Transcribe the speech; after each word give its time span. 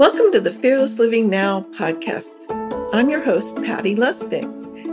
Welcome 0.00 0.32
to 0.32 0.40
the 0.40 0.50
Fearless 0.50 0.98
Living 0.98 1.28
Now 1.28 1.66
podcast. 1.72 2.46
I'm 2.94 3.10
your 3.10 3.20
host, 3.20 3.56
Patti 3.56 3.94
Lustig, 3.94 4.44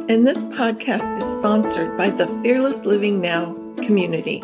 and 0.09 0.27
this 0.27 0.43
podcast 0.43 1.17
is 1.17 1.23
sponsored 1.23 1.95
by 1.95 2.09
the 2.09 2.27
Fearless 2.43 2.83
Living 2.83 3.21
Now 3.21 3.53
community. 3.81 4.41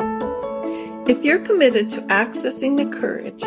If 1.06 1.22
you're 1.22 1.40
committed 1.40 1.90
to 1.90 2.00
accessing 2.04 2.78
the 2.78 2.98
courage 2.98 3.42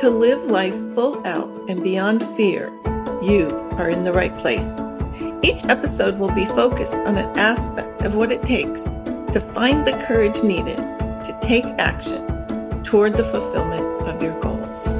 to 0.00 0.08
live 0.08 0.42
life 0.44 0.72
full 0.94 1.20
out 1.26 1.50
and 1.68 1.82
beyond 1.82 2.26
fear, 2.34 2.72
you 3.20 3.50
are 3.72 3.90
in 3.90 4.02
the 4.02 4.14
right 4.14 4.34
place. 4.38 4.72
Each 5.42 5.62
episode 5.64 6.18
will 6.18 6.32
be 6.32 6.46
focused 6.46 6.96
on 6.96 7.18
an 7.18 7.38
aspect 7.38 8.00
of 8.04 8.14
what 8.14 8.32
it 8.32 8.42
takes 8.42 8.84
to 8.84 9.50
find 9.52 9.86
the 9.86 9.98
courage 9.98 10.42
needed 10.42 10.78
to 10.78 11.38
take 11.42 11.66
action 11.76 12.24
toward 12.84 13.18
the 13.18 13.24
fulfillment 13.24 13.84
of 14.08 14.22
your 14.22 14.40
goals. 14.40 14.94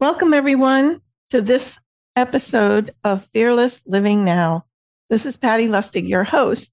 Welcome, 0.00 0.32
everyone, 0.32 1.00
to 1.30 1.42
this 1.42 1.76
episode 2.14 2.94
of 3.02 3.26
Fearless 3.32 3.82
Living 3.84 4.24
Now. 4.24 4.64
This 5.10 5.26
is 5.26 5.36
Patti 5.36 5.66
Lustig, 5.66 6.08
your 6.08 6.22
host. 6.22 6.70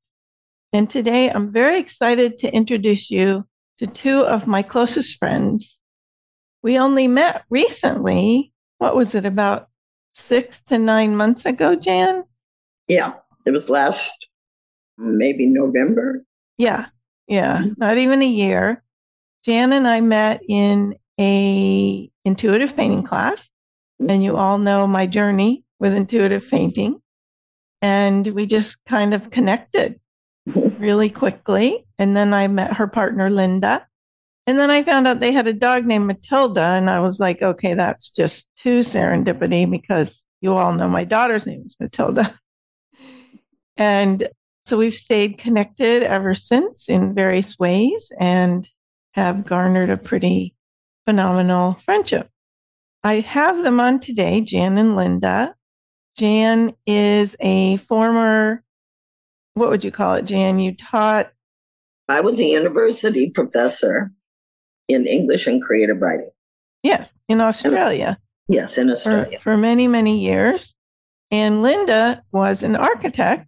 And 0.72 0.88
today 0.88 1.32
I'm 1.32 1.52
very 1.52 1.80
excited 1.80 2.38
to 2.38 2.54
introduce 2.54 3.10
you 3.10 3.48
to 3.80 3.88
two 3.88 4.20
of 4.20 4.46
my 4.46 4.62
closest 4.62 5.18
friends. 5.18 5.80
We 6.62 6.78
only 6.78 7.08
met 7.08 7.46
recently. 7.50 8.54
What 8.78 8.96
was 8.96 9.16
it, 9.16 9.26
about 9.26 9.70
six 10.14 10.62
to 10.68 10.78
nine 10.78 11.16
months 11.16 11.48
ago, 11.48 11.74
Jan? 11.76 12.26
Yeah, 12.88 13.14
it 13.44 13.50
was 13.50 13.72
last 13.72 14.28
maybe 15.00 15.48
November. 15.48 16.24
Yeah, 16.60 16.86
yeah, 17.26 17.58
mm-hmm. 17.58 17.74
not 17.78 17.98
even 17.98 18.22
a 18.22 18.28
year. 18.28 18.84
Jan 19.44 19.74
and 19.74 19.88
I 19.88 20.02
met 20.02 20.42
in 20.48 20.94
a 21.20 22.10
intuitive 22.24 22.76
painting 22.76 23.04
class. 23.04 23.50
Mm-hmm. 24.02 24.10
And 24.10 24.24
you 24.24 24.38
all 24.38 24.58
know 24.58 24.88
my 24.88 25.06
journey 25.06 25.64
with 25.80 25.94
intuitive 25.94 26.50
painting. 26.50 27.00
And 27.82 28.26
we 28.28 28.46
just 28.46 28.78
kind 28.88 29.14
of 29.14 29.30
connected 29.30 30.00
mm-hmm. 30.50 30.82
really 30.82 31.10
quickly. 31.10 31.86
And 31.98 32.16
then 32.16 32.34
I 32.34 32.48
met 32.48 32.74
her 32.74 32.88
partner, 32.88 33.30
Linda. 33.30 33.88
And 34.48 34.60
then 34.60 34.70
I 34.70 34.84
found 34.84 35.08
out 35.08 35.20
they 35.20 35.32
had 35.32 35.48
a 35.48 35.54
dog 35.54 35.86
named 35.86 36.08
Matilda. 36.08 36.62
And 36.62 36.90
I 36.90 37.00
was 37.00 37.20
like, 37.20 37.42
okay, 37.42 37.74
that's 37.74 38.10
just 38.10 38.48
too 38.58 38.80
serendipity 38.80 39.70
because 39.70 40.26
you 40.42 40.54
all 40.54 40.74
know 40.74 40.88
my 40.88 41.04
daughter's 41.04 41.46
name 41.46 41.64
is 41.66 41.76
Matilda. 41.80 42.32
and 43.78 44.28
so 44.66 44.78
we've 44.78 44.96
stayed 44.96 45.38
connected 45.38 46.02
ever 46.04 46.34
since 46.34 46.90
in 46.90 47.14
various 47.14 47.58
ways 47.60 48.12
and 48.20 48.68
have 49.14 49.46
garnered 49.46 49.90
a 49.90 49.98
pretty 49.98 50.55
phenomenal 51.06 51.80
friendship. 51.86 52.30
I 53.04 53.20
have 53.20 53.64
them 53.64 53.80
on 53.80 54.00
today, 54.00 54.42
Jan 54.42 54.78
and 54.78 54.96
Linda. 54.96 55.56
Jan 56.18 56.74
is 56.88 57.36
a 57.40 57.78
former, 57.78 58.64
what 59.54 59.70
would 59.70 59.84
you 59.84 59.92
call 59.92 60.16
it, 60.16 60.26
Jan? 60.26 60.60
You 60.60 60.76
taught. 60.76 61.32
I 62.10 62.22
was 62.22 62.40
a 62.40 62.46
university 62.46 63.30
professor 63.30 64.12
in 64.88 65.06
English 65.06 65.48
and 65.48 65.62
creative 65.62 66.02
writing. 66.02 66.30
Yes, 66.84 67.14
in 67.28 67.42
Australia. 67.42 68.18
And, 68.48 68.56
yes, 68.56 68.78
in 68.78 68.90
Australia. 68.90 69.38
For, 69.38 69.52
for 69.52 69.58
many, 69.58 69.88
many 69.88 70.20
years. 70.20 70.74
And 71.32 71.62
Linda 71.62 72.24
was 72.32 72.64
an 72.64 72.76
architect, 72.76 73.48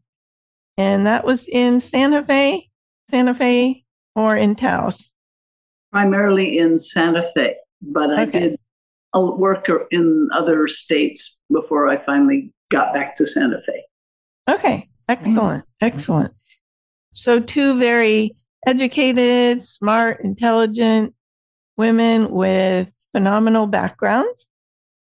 and 0.78 1.06
that 1.06 1.24
was 1.26 1.48
in 1.48 1.80
Santa 1.80 2.24
Fe, 2.24 2.70
Santa 3.10 3.34
Fe, 3.34 3.86
or 4.16 4.36
in 4.36 4.56
Taos 4.56 5.14
primarily 5.98 6.60
in 6.60 6.78
Santa 6.78 7.28
Fe, 7.34 7.56
but 7.82 8.14
I 8.14 8.26
did 8.26 8.60
a 9.14 9.26
work 9.26 9.68
in 9.90 10.30
other 10.32 10.68
states 10.68 11.40
before 11.52 11.88
I 11.88 11.98
finally 11.98 12.54
got 12.70 12.94
back 12.94 13.16
to 13.16 13.26
Santa 13.26 13.60
Fe. 13.66 13.84
Okay, 14.48 14.90
excellent, 15.10 15.66
excellent. 15.82 16.36
So, 17.14 17.40
two 17.40 17.80
very 17.80 18.36
educated, 18.68 19.64
smart, 19.64 20.24
intelligent 20.24 21.16
women 21.78 22.30
with 22.30 22.92
phenomenal 23.12 23.66
backgrounds. 23.66 24.48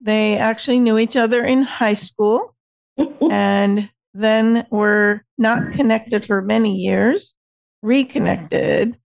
They 0.00 0.38
actually 0.38 0.80
knew 0.80 0.96
each 0.96 1.14
other 1.14 1.44
in 1.44 1.60
high 1.60 1.92
school 1.92 2.56
and 3.30 3.90
then 4.14 4.66
were 4.70 5.26
not 5.36 5.72
connected 5.72 6.24
for 6.24 6.40
many 6.40 6.76
years, 6.76 7.34
reconnected 7.82 8.96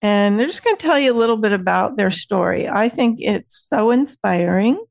and 0.00 0.38
they're 0.38 0.46
just 0.46 0.62
going 0.62 0.76
to 0.76 0.82
tell 0.82 0.98
you 0.98 1.12
a 1.12 1.16
little 1.16 1.36
bit 1.36 1.52
about 1.52 1.96
their 1.96 2.10
story. 2.10 2.68
I 2.68 2.88
think 2.88 3.18
it's 3.20 3.66
so 3.68 3.90
inspiring 3.90 4.84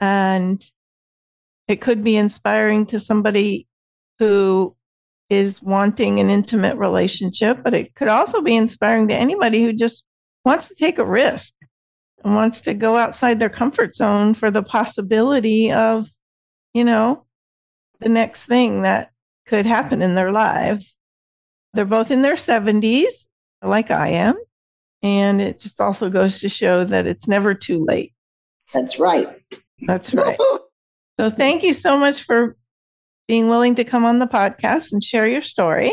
and 0.00 0.62
it 1.66 1.80
could 1.80 2.04
be 2.04 2.16
inspiring 2.16 2.86
to 2.86 3.00
somebody 3.00 3.66
who 4.18 4.74
is 5.30 5.62
wanting 5.62 6.20
an 6.20 6.30
intimate 6.30 6.76
relationship, 6.76 7.62
but 7.62 7.74
it 7.74 7.94
could 7.94 8.08
also 8.08 8.40
be 8.40 8.56
inspiring 8.56 9.08
to 9.08 9.14
anybody 9.14 9.62
who 9.62 9.72
just 9.72 10.02
wants 10.44 10.68
to 10.68 10.74
take 10.74 10.98
a 10.98 11.04
risk 11.04 11.52
and 12.24 12.34
wants 12.34 12.62
to 12.62 12.74
go 12.74 12.96
outside 12.96 13.38
their 13.38 13.50
comfort 13.50 13.94
zone 13.94 14.34
for 14.34 14.50
the 14.50 14.62
possibility 14.62 15.70
of, 15.70 16.08
you 16.74 16.84
know, 16.84 17.24
the 18.00 18.08
next 18.08 18.44
thing 18.44 18.82
that 18.82 19.10
could 19.46 19.66
happen 19.66 20.02
in 20.02 20.14
their 20.14 20.32
lives. 20.32 20.96
They're 21.74 21.84
both 21.84 22.10
in 22.10 22.22
their 22.22 22.34
70s 22.34 23.26
like 23.62 23.90
I 23.90 24.08
am. 24.08 24.36
And 25.02 25.40
it 25.40 25.60
just 25.60 25.80
also 25.80 26.10
goes 26.10 26.40
to 26.40 26.48
show 26.48 26.84
that 26.84 27.06
it's 27.06 27.28
never 27.28 27.54
too 27.54 27.84
late. 27.84 28.12
That's 28.72 28.98
right. 28.98 29.28
That's 29.82 30.12
right. 30.14 30.38
so 31.18 31.30
thank 31.30 31.62
you 31.62 31.72
so 31.72 31.96
much 31.98 32.24
for 32.24 32.56
being 33.28 33.48
willing 33.48 33.74
to 33.76 33.84
come 33.84 34.04
on 34.04 34.18
the 34.18 34.26
podcast 34.26 34.92
and 34.92 35.04
share 35.04 35.26
your 35.26 35.42
story. 35.42 35.92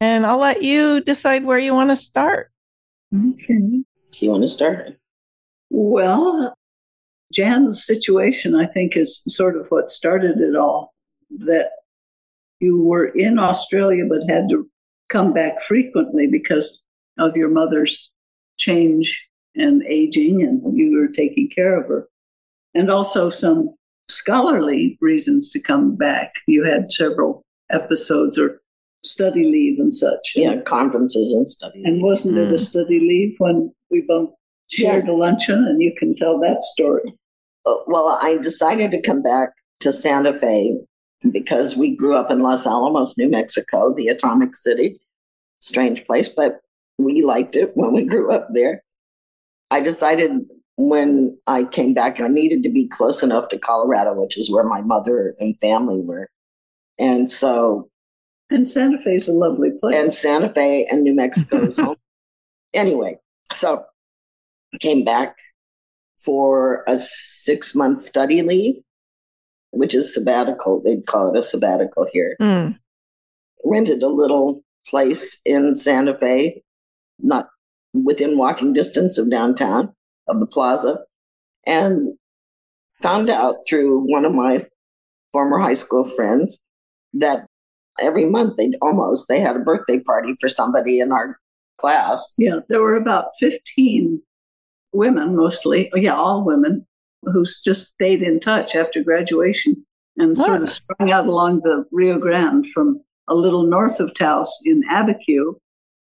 And 0.00 0.26
I'll 0.26 0.38
let 0.38 0.62
you 0.62 1.00
decide 1.00 1.44
where 1.44 1.58
you 1.58 1.74
want 1.74 1.90
to 1.90 1.96
start. 1.96 2.50
Okay. 3.14 3.82
So 4.10 4.26
you 4.26 4.30
want 4.30 4.42
to 4.42 4.48
start? 4.48 4.98
Well, 5.70 6.54
Jan's 7.32 7.84
situation, 7.84 8.54
I 8.54 8.66
think, 8.66 8.96
is 8.96 9.22
sort 9.26 9.56
of 9.56 9.66
what 9.68 9.90
started 9.90 10.38
it 10.38 10.54
all. 10.54 10.92
That 11.38 11.70
you 12.60 12.82
were 12.82 13.06
in 13.06 13.38
Australia 13.38 14.04
but 14.08 14.28
had 14.28 14.48
to 14.50 14.68
come 15.12 15.32
back 15.32 15.60
frequently 15.62 16.26
because 16.26 16.82
of 17.18 17.36
your 17.36 17.48
mother's 17.48 18.10
change 18.58 19.28
and 19.54 19.82
aging, 19.84 20.42
and 20.42 20.76
you 20.76 20.96
were 20.96 21.08
taking 21.08 21.48
care 21.54 21.78
of 21.78 21.86
her. 21.88 22.08
And 22.74 22.90
also 22.90 23.28
some 23.28 23.74
scholarly 24.08 24.96
reasons 25.00 25.50
to 25.50 25.60
come 25.60 25.94
back. 25.94 26.36
You 26.46 26.64
had 26.64 26.90
several 26.90 27.44
episodes 27.70 28.38
or 28.38 28.60
study 29.04 29.44
leave 29.44 29.78
and 29.78 29.94
such. 29.94 30.32
Yeah, 30.34 30.60
conferences 30.62 31.32
and 31.32 31.48
study. 31.48 31.82
And 31.84 32.02
wasn't 32.02 32.36
mm. 32.36 32.46
it 32.46 32.52
a 32.52 32.56
mm. 32.56 32.60
study 32.60 33.00
leave 33.00 33.34
when 33.38 33.72
we 33.90 34.00
both 34.00 34.30
shared 34.70 35.06
yeah. 35.06 35.12
a 35.12 35.14
luncheon? 35.14 35.66
And 35.66 35.82
you 35.82 35.94
can 35.98 36.14
tell 36.14 36.38
that 36.40 36.62
story. 36.62 37.14
Uh, 37.66 37.74
well, 37.86 38.18
I 38.20 38.38
decided 38.38 38.90
to 38.92 39.02
come 39.02 39.22
back 39.22 39.50
to 39.80 39.92
Santa 39.92 40.36
Fe 40.38 40.78
because 41.30 41.76
we 41.76 41.94
grew 41.94 42.16
up 42.16 42.30
in 42.30 42.40
Los 42.40 42.66
Alamos, 42.66 43.16
New 43.16 43.28
Mexico, 43.28 43.94
the 43.94 44.08
atomic 44.08 44.56
city. 44.56 45.00
Strange 45.60 46.04
place, 46.06 46.28
but 46.28 46.60
we 46.98 47.22
liked 47.22 47.56
it 47.56 47.72
when 47.74 47.92
we 47.92 48.04
grew 48.12 48.32
up 48.32 48.48
there. 48.52 48.82
I 49.70 49.80
decided 49.80 50.46
when 50.76 51.38
I 51.46 51.64
came 51.64 51.94
back, 51.94 52.20
I 52.20 52.28
needed 52.28 52.62
to 52.64 52.68
be 52.68 52.88
close 52.88 53.22
enough 53.22 53.48
to 53.48 53.58
Colorado, 53.58 54.20
which 54.20 54.38
is 54.38 54.50
where 54.50 54.64
my 54.64 54.82
mother 54.82 55.34
and 55.38 55.58
family 55.60 56.00
were. 56.00 56.28
And 56.98 57.30
so. 57.30 57.88
And 58.50 58.68
Santa 58.68 58.98
Fe 58.98 59.14
is 59.14 59.28
a 59.28 59.32
lovely 59.32 59.70
place. 59.80 59.94
And 59.94 60.12
Santa 60.12 60.48
Fe 60.48 60.84
and 60.86 61.02
New 61.02 61.14
Mexico 61.14 61.64
is 61.64 61.76
home. 61.76 61.96
Anyway, 62.74 63.18
so 63.52 63.84
I 64.72 64.78
came 64.78 65.04
back 65.04 65.36
for 66.24 66.84
a 66.86 66.96
six 66.96 67.74
month 67.74 68.00
study 68.00 68.40
leave 68.40 68.76
which 69.72 69.94
is 69.94 70.14
sabbatical. 70.14 70.80
They'd 70.82 71.06
call 71.06 71.34
it 71.34 71.38
a 71.38 71.42
sabbatical 71.42 72.06
here. 72.12 72.36
Mm. 72.40 72.78
Rented 73.64 74.02
a 74.02 74.08
little 74.08 74.62
place 74.86 75.40
in 75.44 75.74
Santa 75.74 76.16
Fe, 76.18 76.62
not 77.18 77.48
within 77.92 78.38
walking 78.38 78.72
distance 78.72 79.18
of 79.18 79.30
downtown, 79.30 79.92
of 80.28 80.40
the 80.40 80.46
plaza, 80.46 80.98
and 81.66 82.14
found 83.00 83.28
out 83.28 83.56
through 83.68 84.00
one 84.00 84.24
of 84.24 84.32
my 84.32 84.66
former 85.32 85.58
high 85.58 85.74
school 85.74 86.04
friends 86.04 86.60
that 87.14 87.46
every 87.98 88.24
month 88.24 88.56
they'd 88.56 88.76
almost 88.80 89.28
they 89.28 89.40
had 89.40 89.56
a 89.56 89.60
birthday 89.60 90.00
party 90.00 90.34
for 90.40 90.48
somebody 90.48 91.00
in 91.00 91.12
our 91.12 91.38
class. 91.78 92.32
Yeah, 92.38 92.60
there 92.68 92.80
were 92.80 92.96
about 92.96 93.30
15 93.38 94.20
women 94.92 95.36
mostly, 95.36 95.90
yeah, 95.94 96.14
all 96.14 96.44
women 96.44 96.86
who 97.24 97.44
just 97.64 97.92
stayed 97.92 98.22
in 98.22 98.40
touch 98.40 98.74
after 98.74 99.02
graduation 99.02 99.84
and 100.16 100.36
sort 100.36 100.62
of 100.62 100.68
sprung 100.68 101.10
out 101.10 101.26
along 101.26 101.60
the 101.60 101.84
Rio 101.92 102.18
Grande 102.18 102.66
from 102.66 103.00
a 103.28 103.34
little 103.34 103.62
north 103.62 104.00
of 104.00 104.12
Taos 104.14 104.52
in 104.64 104.82
Abiquiu. 104.92 105.54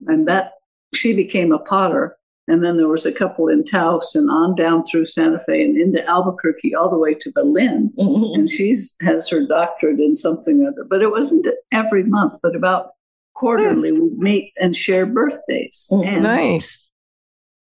And 0.07 0.27
that 0.27 0.53
she 0.93 1.13
became 1.13 1.51
a 1.51 1.59
potter 1.59 2.15
And 2.49 2.63
then 2.63 2.77
there 2.77 2.87
was 2.87 3.05
a 3.05 3.11
couple 3.11 3.49
in 3.49 3.65
Taos 3.65 4.15
and 4.15 4.29
on 4.29 4.55
down 4.55 4.85
through 4.85 5.05
Santa 5.05 5.39
Fe 5.39 5.63
and 5.63 5.77
into 5.77 6.05
Albuquerque, 6.07 6.73
all 6.73 6.89
the 6.89 6.97
way 6.97 7.13
to 7.13 7.31
Belen. 7.33 7.91
Mhm. 7.97 8.35
And 8.35 8.49
she 8.49 8.73
has 9.01 9.27
her 9.27 9.45
doctorate 9.45 9.99
in 9.99 10.15
something 10.15 10.63
or 10.63 10.69
other. 10.69 10.85
But 10.89 11.01
it 11.01 11.11
wasn't 11.11 11.45
every 11.73 12.03
month, 12.03 12.35
but 12.41 12.55
about 12.55 12.91
quarterly 13.33 13.91
we'd 13.91 14.17
meet 14.17 14.53
and 14.59 14.75
share 14.75 15.05
birthdays. 15.05 15.89
Mhm. 15.91 16.05
And 16.05 16.23
Nice. 16.23 16.91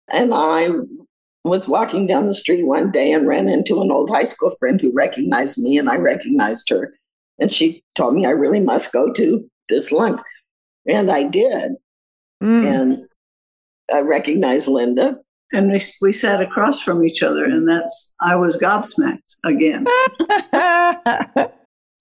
And 0.07 0.33
I 0.33 0.69
was 1.43 1.67
walking 1.67 2.05
down 2.07 2.27
the 2.27 2.33
street 2.33 2.63
one 2.63 2.91
day 2.91 3.11
and 3.11 3.27
ran 3.27 3.47
into 3.47 3.81
an 3.81 3.91
old 3.91 4.09
high 4.09 4.25
school 4.25 4.51
friend 4.59 4.79
who 4.79 4.91
recognized 4.91 5.57
me 5.57 5.77
and 5.77 5.89
I 5.89 5.95
recognized 5.95 6.69
her. 6.69 6.93
And 7.39 7.53
she 7.53 7.83
told 7.95 8.13
me 8.15 8.25
I 8.25 8.31
really 8.31 8.59
must 8.59 8.91
go 8.91 9.11
to 9.13 9.49
this 9.69 9.91
lunch. 9.91 10.19
And 10.87 11.09
I 11.11 11.23
did. 11.23 11.73
Mm. 12.43 12.65
And 12.65 13.07
I 13.93 14.01
recognized 14.01 14.67
Linda. 14.67 15.17
and 15.53 15.71
we, 15.71 15.81
we 16.01 16.11
sat 16.11 16.41
across 16.41 16.79
from 16.79 17.03
each 17.03 17.23
other, 17.23 17.43
and 17.45 17.67
that's 17.67 18.13
I 18.21 18.35
was 18.35 18.55
gobsmacked 18.57 19.35
again. 19.43 19.85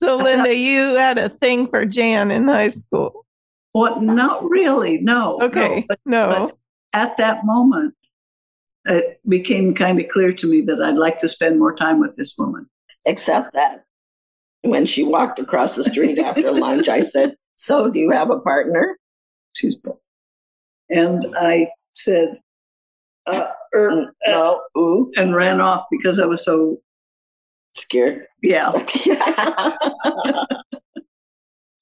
so, 0.03 0.17
Linda, 0.17 0.55
you 0.55 0.95
had 0.95 1.19
a 1.19 1.29
thing 1.31 1.67
for 1.67 1.85
Jan 1.85 2.31
in 2.31 2.47
high 2.47 2.69
school. 2.69 3.25
What? 3.73 4.03
Not 4.03 4.49
really. 4.49 4.99
No. 4.99 5.39
Okay. 5.41 5.87
No, 6.05 6.29
but 6.29 6.41
No. 6.41 6.53
at 6.93 7.17
that 7.19 7.45
moment, 7.45 7.95
it 8.89 9.21
became 9.29 9.75
kind 9.75 10.01
of 10.01 10.09
clear 10.09 10.33
to 10.33 10.47
me 10.47 10.63
that 10.63 10.83
I'd 10.83 10.97
like 10.97 11.19
to 11.19 11.29
spend 11.29 11.59
more 11.59 11.75
time 11.75 12.01
with 12.01 12.17
this 12.17 12.35
woman. 12.39 12.69
except 13.05 13.55
that 13.55 13.85
when 14.63 14.85
she 14.85 15.03
walked 15.03 15.39
across 15.39 15.75
the 15.75 15.85
street 15.85 16.19
after 16.19 16.53
lunch, 16.53 16.89
I 16.89 17.01
said, 17.01 17.37
So, 17.57 17.91
do 17.91 17.99
you 17.99 18.11
have 18.11 18.31
a 18.31 18.41
partner? 18.41 18.99
She's 19.55 19.77
broke. 19.77 20.01
And 20.91 21.27
I 21.39 21.69
said, 21.95 22.41
uh, 23.27 23.49
er, 23.75 24.13
uh, 24.27 24.55
Ooh, 24.77 25.13
and 25.17 25.35
ran 25.35 25.61
off 25.61 25.85
because 25.91 26.19
I 26.19 26.27
was 26.27 26.45
so, 26.45 26.79
scared. 27.75 28.27
yeah. 28.43 28.73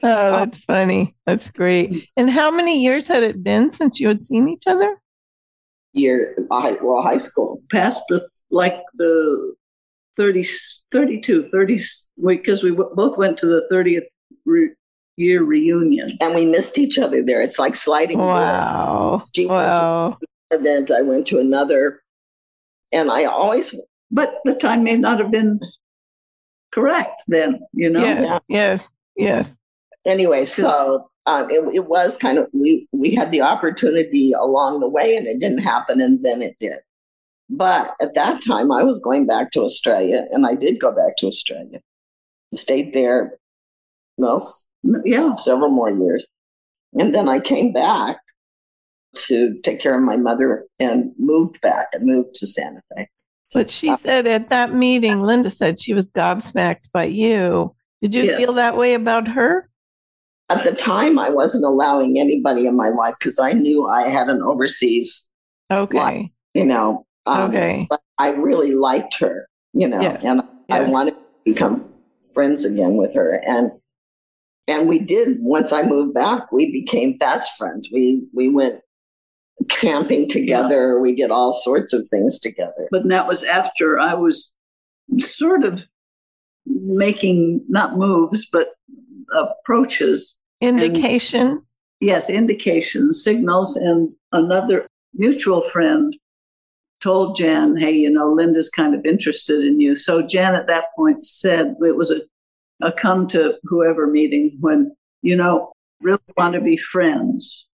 Oh, 0.03 0.31
that's 0.32 0.58
funny. 0.58 1.17
That's 1.25 1.50
great. 1.50 1.93
And 2.19 2.29
how 2.31 2.50
many 2.50 2.82
years 2.82 3.08
had 3.08 3.23
it 3.23 3.43
been 3.43 3.70
since 3.70 3.99
you 3.99 4.08
had 4.08 4.25
seen 4.25 4.47
each 4.49 4.64
other? 4.67 5.00
Year, 6.00 6.37
high, 6.52 6.76
well, 6.82 7.02
high 7.02 7.16
school. 7.16 7.62
Past 7.72 8.02
the, 8.10 8.20
like 8.50 8.76
the 8.96 9.54
30, 10.19 10.44
32, 10.93 11.43
30, 11.43 11.78
because 12.22 12.62
we 12.62 12.70
w- 12.70 12.90
both 12.94 13.16
went 13.16 13.38
to 13.38 13.46
the 13.46 13.66
30th 13.72 14.04
re- 14.44 14.75
year 15.16 15.43
reunion. 15.43 16.16
And 16.20 16.34
we 16.34 16.44
missed 16.44 16.76
each 16.76 16.98
other 16.98 17.22
there. 17.22 17.40
It's 17.40 17.58
like 17.58 17.75
sliding. 17.75 18.19
Wow. 18.19 19.25
She 19.34 19.46
went 19.46 19.58
to 19.62 19.66
Wow. 19.66 20.19
event, 20.50 20.90
I 20.90 21.00
went 21.00 21.26
to 21.28 21.40
another. 21.40 22.02
And 22.93 23.10
I 23.10 23.25
always, 23.25 23.75
But 24.10 24.40
the 24.44 24.54
time 24.54 24.84
may 24.84 24.96
not 24.98 25.19
have 25.19 25.31
been 25.31 25.58
correct 26.72 27.22
then, 27.26 27.60
you 27.72 27.88
know? 27.90 28.04
Yes. 28.04 28.40
Yes. 28.48 28.88
Yes. 29.16 29.56
Anyway, 30.06 30.44
so 30.44 31.08
um, 31.26 31.50
it, 31.50 31.61
it 31.75 31.87
was 31.88 32.17
kind 32.17 32.38
of, 32.38 32.47
we, 32.53 32.88
we 32.93 33.14
had 33.14 33.31
the 33.31 33.43
opportunity 33.43 34.32
along 34.32 34.81
the 34.81 34.88
way 34.88 35.17
and 35.17 35.26
it 35.26 35.41
didn't 35.41 35.58
happen 35.58 36.00
and 36.00 36.25
then 36.25 36.41
it 36.41 36.56
did. 36.61 36.79
But 37.50 37.94
at 38.00 38.14
that 38.14 38.43
time, 38.44 38.73
I 38.73 38.82
was 38.82 38.99
going 39.00 39.26
back 39.26 39.50
to 39.53 39.61
Australia 39.62 40.26
and 40.32 40.47
I 40.47 40.55
did 40.55 40.81
go 40.81 40.93
back 40.93 41.17
to 41.19 41.26
Australia. 41.26 41.81
Stayed 42.55 42.94
there, 42.94 43.38
well, 44.17 44.41
Yeah. 45.05 45.35
several 45.35 45.70
more 45.70 45.91
years. 45.91 46.25
And 46.94 47.14
then 47.14 47.29
I 47.29 47.41
came 47.41 47.73
back 47.73 48.19
to 49.26 49.58
take 49.62 49.81
care 49.81 49.97
of 49.97 50.03
my 50.03 50.17
mother 50.17 50.64
and 50.79 51.12
moved 51.19 51.61
back 51.61 51.88
and 51.93 52.05
moved 52.05 52.35
to 52.37 52.47
Santa 52.47 52.82
Fe. 52.94 53.08
But 53.53 53.70
she 53.70 53.94
said 53.97 54.26
at 54.26 54.49
that 54.50 54.75
meeting, 54.75 55.20
Linda 55.20 55.50
said 55.50 55.81
she 55.81 55.94
was 55.94 56.11
gobsmacked 56.11 56.91
by 56.93 57.05
you. 57.05 57.75
Did 58.03 58.14
you 58.14 58.25
Yes. 58.25 58.38
feel 58.38 58.53
that 58.55 58.76
way 58.76 58.94
about 58.94 59.29
her? 59.29 59.69
At 60.48 60.62
the 60.62 60.72
time, 60.72 61.19
I 61.19 61.28
wasn't 61.28 61.64
allowing 61.64 62.19
anybody 62.20 62.66
in 62.66 62.76
my 62.76 62.88
life 62.90 63.16
because 63.19 63.38
I 63.38 63.52
knew 63.52 63.87
I 63.87 64.08
had 64.08 64.28
an 64.28 64.43
overseas, 64.43 65.28
Okay. 65.72 66.31
you 66.54 66.64
know. 66.64 67.04
um, 67.26 67.50
Okay. 67.50 67.87
But 67.90 68.00
I 68.19 68.28
really 68.31 68.72
liked 68.72 69.16
her, 69.19 69.48
you 69.72 69.88
know, 69.88 70.00
Yes. 70.00 70.25
and 70.25 70.43
I 70.70 70.88
wanted 70.88 71.12
to 71.14 71.20
become 71.44 71.84
friends 72.32 72.64
again 72.64 72.96
with 72.96 73.14
her. 73.14 73.43
And 73.46 73.72
and 74.69 74.88
we 74.88 74.98
did. 74.98 75.40
Once 75.40 75.72
I 75.72 75.82
moved 75.84 76.12
back, 76.14 76.50
we 76.50 76.72
became 76.72 77.19
fast 77.19 77.56
friends. 77.56 77.88
We 77.93 78.26
we 78.34 78.48
went 78.48 78.81
camping 79.69 80.28
together. 80.28 81.00
We 81.00 81.14
did 81.14 81.31
all 81.31 81.52
sorts 81.52 81.93
of 81.93 82.06
things 82.08 82.38
together. 82.40 82.88
But 82.90 83.08
that 83.08 83.26
was 83.28 83.43
after 83.44 83.98
I 84.00 84.14
was 84.14 84.52
sort 85.19 85.64
of 85.64 85.88
making 86.66 87.64
not 87.69 87.96
moves, 87.96 88.46
but 88.50 88.69
approaches. 89.32 90.38
Indication. 90.61 91.62
Yes, 92.00 92.28
indications, 92.28 93.23
signals. 93.23 93.76
And 93.76 94.12
another 94.32 94.87
mutual 95.14 95.62
friend 95.62 96.17
told 97.00 97.37
Jan, 97.37 97.76
hey, 97.76 97.93
you 97.93 98.11
know, 98.11 98.32
Linda's 98.32 98.70
kind 98.70 98.94
of 98.94 99.05
interested 99.05 99.64
in 99.64 99.81
you. 99.81 99.94
So 99.96 100.23
Jan 100.23 100.55
at 100.55 100.67
that 100.67 100.87
point 100.96 101.25
said 101.25 101.75
it 101.84 101.96
was 101.96 102.11
a, 102.11 102.20
a 102.82 102.93
come 102.93 103.26
to 103.28 103.55
whoever 103.64 104.06
meeting 104.06 104.56
when, 104.61 104.94
you 105.23 105.37
know, 105.37 105.72
really 106.00 106.19
want 106.37 106.55
to 106.55 106.61
be 106.61 106.76
friends. 106.76 107.67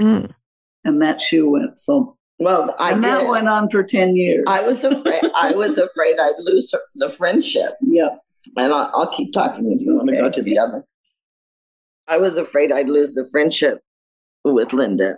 Mm. 0.00 0.32
And 0.84 1.02
that 1.02 1.20
shoe 1.20 1.50
went 1.50 1.78
thump. 1.78 2.14
Well, 2.38 2.74
I 2.78 2.92
and 2.92 3.02
that 3.02 3.26
went 3.26 3.48
on 3.48 3.68
for 3.68 3.82
10 3.82 4.14
years. 4.14 4.44
I 4.46 4.66
was 4.66 4.84
afraid. 4.84 5.24
I 5.34 5.52
was 5.52 5.76
afraid 5.76 6.16
I'd 6.20 6.38
lose 6.38 6.70
her- 6.72 6.78
the 6.94 7.08
friendship. 7.08 7.74
yeah. 7.80 8.16
And 8.56 8.72
I'll, 8.72 8.90
I'll 8.94 9.16
keep 9.16 9.32
talking 9.32 9.70
if 9.72 9.80
you 9.80 9.94
want 9.94 10.08
to 10.08 10.16
go 10.16 10.30
to 10.30 10.42
the 10.42 10.58
other. 10.58 10.84
I 12.06 12.18
was 12.18 12.36
afraid 12.36 12.72
I'd 12.72 12.88
lose 12.88 13.12
the 13.14 13.26
friendship 13.30 13.80
with 14.44 14.72
Linda, 14.72 15.16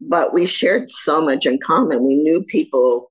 but 0.00 0.34
we 0.34 0.46
shared 0.46 0.90
so 0.90 1.20
much 1.22 1.46
in 1.46 1.58
common. 1.58 2.06
We 2.06 2.16
knew 2.16 2.42
people 2.42 3.10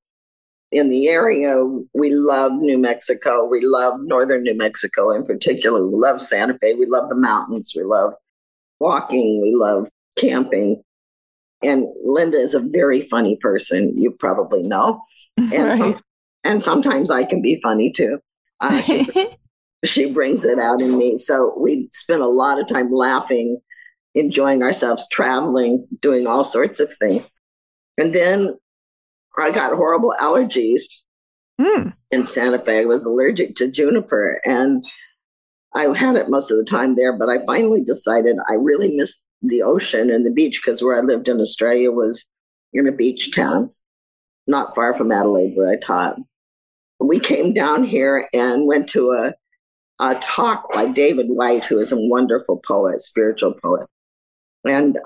in 0.71 0.89
the 0.89 1.07
area. 1.09 1.63
We 1.93 2.11
loved 2.11 2.55
New 2.55 2.77
Mexico. 2.77 3.45
We 3.45 3.61
loved 3.61 4.03
northern 4.03 4.43
New 4.43 4.55
Mexico 4.55 5.11
in 5.11 5.25
particular. 5.25 5.85
We 5.85 5.97
love 5.97 6.21
Santa 6.21 6.57
Fe. 6.59 6.75
We 6.75 6.85
love 6.85 7.09
the 7.09 7.15
mountains. 7.15 7.73
We 7.75 7.83
love 7.83 8.13
walking. 8.79 9.41
We 9.41 9.55
love 9.55 9.89
camping. 10.17 10.81
And 11.63 11.85
Linda 12.03 12.37
is 12.37 12.53
a 12.53 12.59
very 12.59 13.01
funny 13.01 13.37
person. 13.41 13.93
You 13.97 14.11
probably 14.11 14.63
know. 14.63 15.01
And, 15.37 15.51
Right. 15.51 15.77
some, 15.77 15.99
and 16.43 16.61
sometimes 16.61 17.09
I 17.09 17.23
can 17.23 17.41
be 17.41 17.59
funny 17.61 17.91
too. 17.91 18.19
Uh, 18.61 18.81
she 18.81 19.27
she 19.85 20.11
brings 20.11 20.45
it 20.45 20.59
out 20.59 20.81
in 20.81 20.97
me. 20.97 21.15
So 21.15 21.53
we 21.57 21.89
spent 21.91 22.21
a 22.21 22.27
lot 22.27 22.59
of 22.59 22.67
time 22.67 22.91
laughing, 22.91 23.59
enjoying 24.15 24.63
ourselves, 24.63 25.07
traveling, 25.11 25.87
doing 26.01 26.27
all 26.27 26.43
sorts 26.43 26.79
of 26.79 26.93
things. 26.93 27.29
And 27.97 28.13
then 28.15 28.57
I 29.37 29.51
got 29.51 29.73
horrible 29.73 30.13
allergies 30.19 30.83
Mm. 31.59 31.93
in 32.09 32.23
Santa 32.23 32.63
Fe. 32.63 32.79
I 32.79 32.85
was 32.85 33.05
allergic 33.05 33.55
to 33.57 33.69
juniper 33.69 34.41
and 34.45 34.81
I 35.75 35.95
had 35.95 36.15
it 36.15 36.29
most 36.29 36.49
of 36.49 36.57
the 36.57 36.63
time 36.63 36.95
there, 36.95 37.15
but 37.15 37.29
I 37.29 37.45
finally 37.45 37.83
decided 37.83 38.37
I 38.49 38.53
really 38.55 38.95
missed 38.95 39.21
the 39.43 39.61
ocean 39.61 40.09
and 40.09 40.25
the 40.25 40.31
beach 40.31 40.59
because 40.61 40.81
where 40.81 40.97
I 40.97 41.01
lived 41.01 41.27
in 41.27 41.39
Australia 41.39 41.91
was 41.91 42.25
in 42.73 42.87
a 42.87 42.91
beach 42.91 43.35
town, 43.35 43.69
not 44.47 44.73
far 44.73 44.93
from 44.95 45.11
Adelaide 45.11 45.55
where 45.55 45.69
I 45.69 45.75
taught. 45.77 46.17
We 47.01 47.19
came 47.19 47.53
down 47.53 47.83
here 47.83 48.29
and 48.33 48.67
went 48.67 48.87
to 48.89 49.11
a, 49.11 49.33
a 49.99 50.15
talk 50.15 50.71
by 50.71 50.87
David 50.87 51.27
Whyte, 51.29 51.65
who 51.65 51.79
is 51.79 51.91
a 51.91 51.97
wonderful 51.97 52.61
poet, 52.65 53.01
spiritual 53.01 53.53
poet. 53.61 53.87
And 54.65 54.99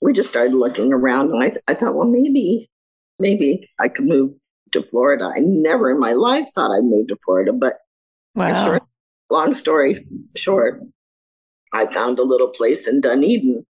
we 0.00 0.12
just 0.12 0.30
started 0.30 0.54
looking 0.54 0.92
around 0.92 1.32
and 1.32 1.42
I, 1.42 1.48
th- 1.50 1.62
I 1.68 1.74
thought, 1.74 1.94
well, 1.94 2.08
maybe, 2.08 2.68
maybe 3.18 3.70
I 3.78 3.88
could 3.88 4.06
move 4.06 4.34
to 4.72 4.82
Florida. 4.82 5.32
I 5.34 5.40
never 5.40 5.90
in 5.90 6.00
my 6.00 6.12
life 6.12 6.48
thought 6.54 6.74
I'd 6.76 6.84
move 6.84 7.08
to 7.08 7.16
Florida, 7.24 7.52
but 7.52 7.78
Wow. 8.34 8.64
Sure. 8.64 8.80
long 9.30 9.54
story 9.54 10.06
short, 10.34 10.82
I 11.72 11.86
found 11.86 12.18
a 12.18 12.24
little 12.24 12.48
place 12.48 12.88
in 12.88 13.00
Dunedin 13.00 13.64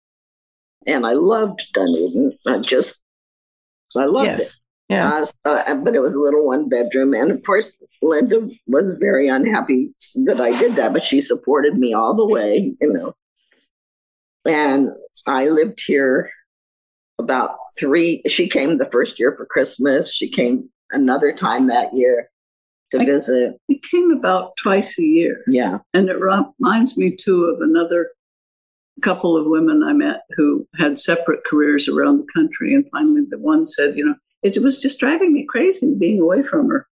and 0.87 1.05
I 1.05 1.13
loved 1.13 1.65
Dunedin. 1.73 2.37
I 2.45 2.59
just, 2.59 3.01
I 3.95 4.05
loved 4.05 4.41
it. 4.41 4.51
Yeah. 4.91 5.09
Uh, 5.09 5.25
so- 5.25 5.35
uh, 5.45 5.75
but 5.75 5.95
it 5.95 5.99
was 6.01 6.13
a 6.13 6.19
little 6.19 6.45
one 6.45 6.67
bedroom. 6.67 7.13
And 7.13 7.31
of 7.31 7.43
course, 7.43 7.77
Linda 8.01 8.49
was 8.67 8.95
very 8.95 9.27
unhappy 9.27 9.93
that 10.25 10.41
I 10.41 10.57
did 10.59 10.75
that, 10.75 10.91
but 10.93 11.03
she 11.03 11.21
supported 11.21 11.77
me 11.77 11.93
all 11.93 12.13
the 12.13 12.25
way, 12.25 12.75
you 12.81 12.93
know. 12.93 13.13
And 14.45 14.89
I 15.27 15.47
lived 15.47 15.81
here 15.85 16.31
about 17.19 17.55
three. 17.79 18.21
She 18.27 18.47
came 18.49 18.77
the 18.77 18.89
first 18.89 19.19
year 19.19 19.31
for 19.31 19.45
Christmas. 19.45 20.13
She 20.13 20.29
came 20.29 20.69
another 20.91 21.31
time 21.31 21.67
that 21.67 21.95
year 21.95 22.29
to 22.91 22.99
I- 22.99 23.05
visit. 23.05 23.57
It 23.69 23.81
came 23.89 24.11
about 24.11 24.57
twice 24.57 24.97
a 24.99 25.03
year. 25.03 25.43
Yeah. 25.47 25.79
And 25.93 26.09
it 26.09 26.17
reminds 26.19 26.97
me 26.97 27.15
too 27.15 27.45
of 27.45 27.61
another 27.61 28.09
couple 29.01 29.37
of 29.37 29.45
women 29.47 29.83
I 29.83 29.93
met 29.93 30.23
who 30.35 30.67
had 30.75 30.99
separate 30.99 31.43
careers 31.45 31.87
around 31.87 32.17
the 32.17 32.27
country. 32.33 32.73
And 32.73 32.85
finally, 32.91 33.21
the 33.29 33.39
one 33.39 33.65
said, 33.65 33.95
you 33.95 34.05
know, 34.05 34.15
it 34.43 34.57
was 34.61 34.81
just 34.81 34.99
driving 34.99 35.33
me 35.33 35.45
crazy 35.45 35.93
being 35.93 36.19
away 36.19 36.43
from 36.43 36.69
her. 36.69 36.87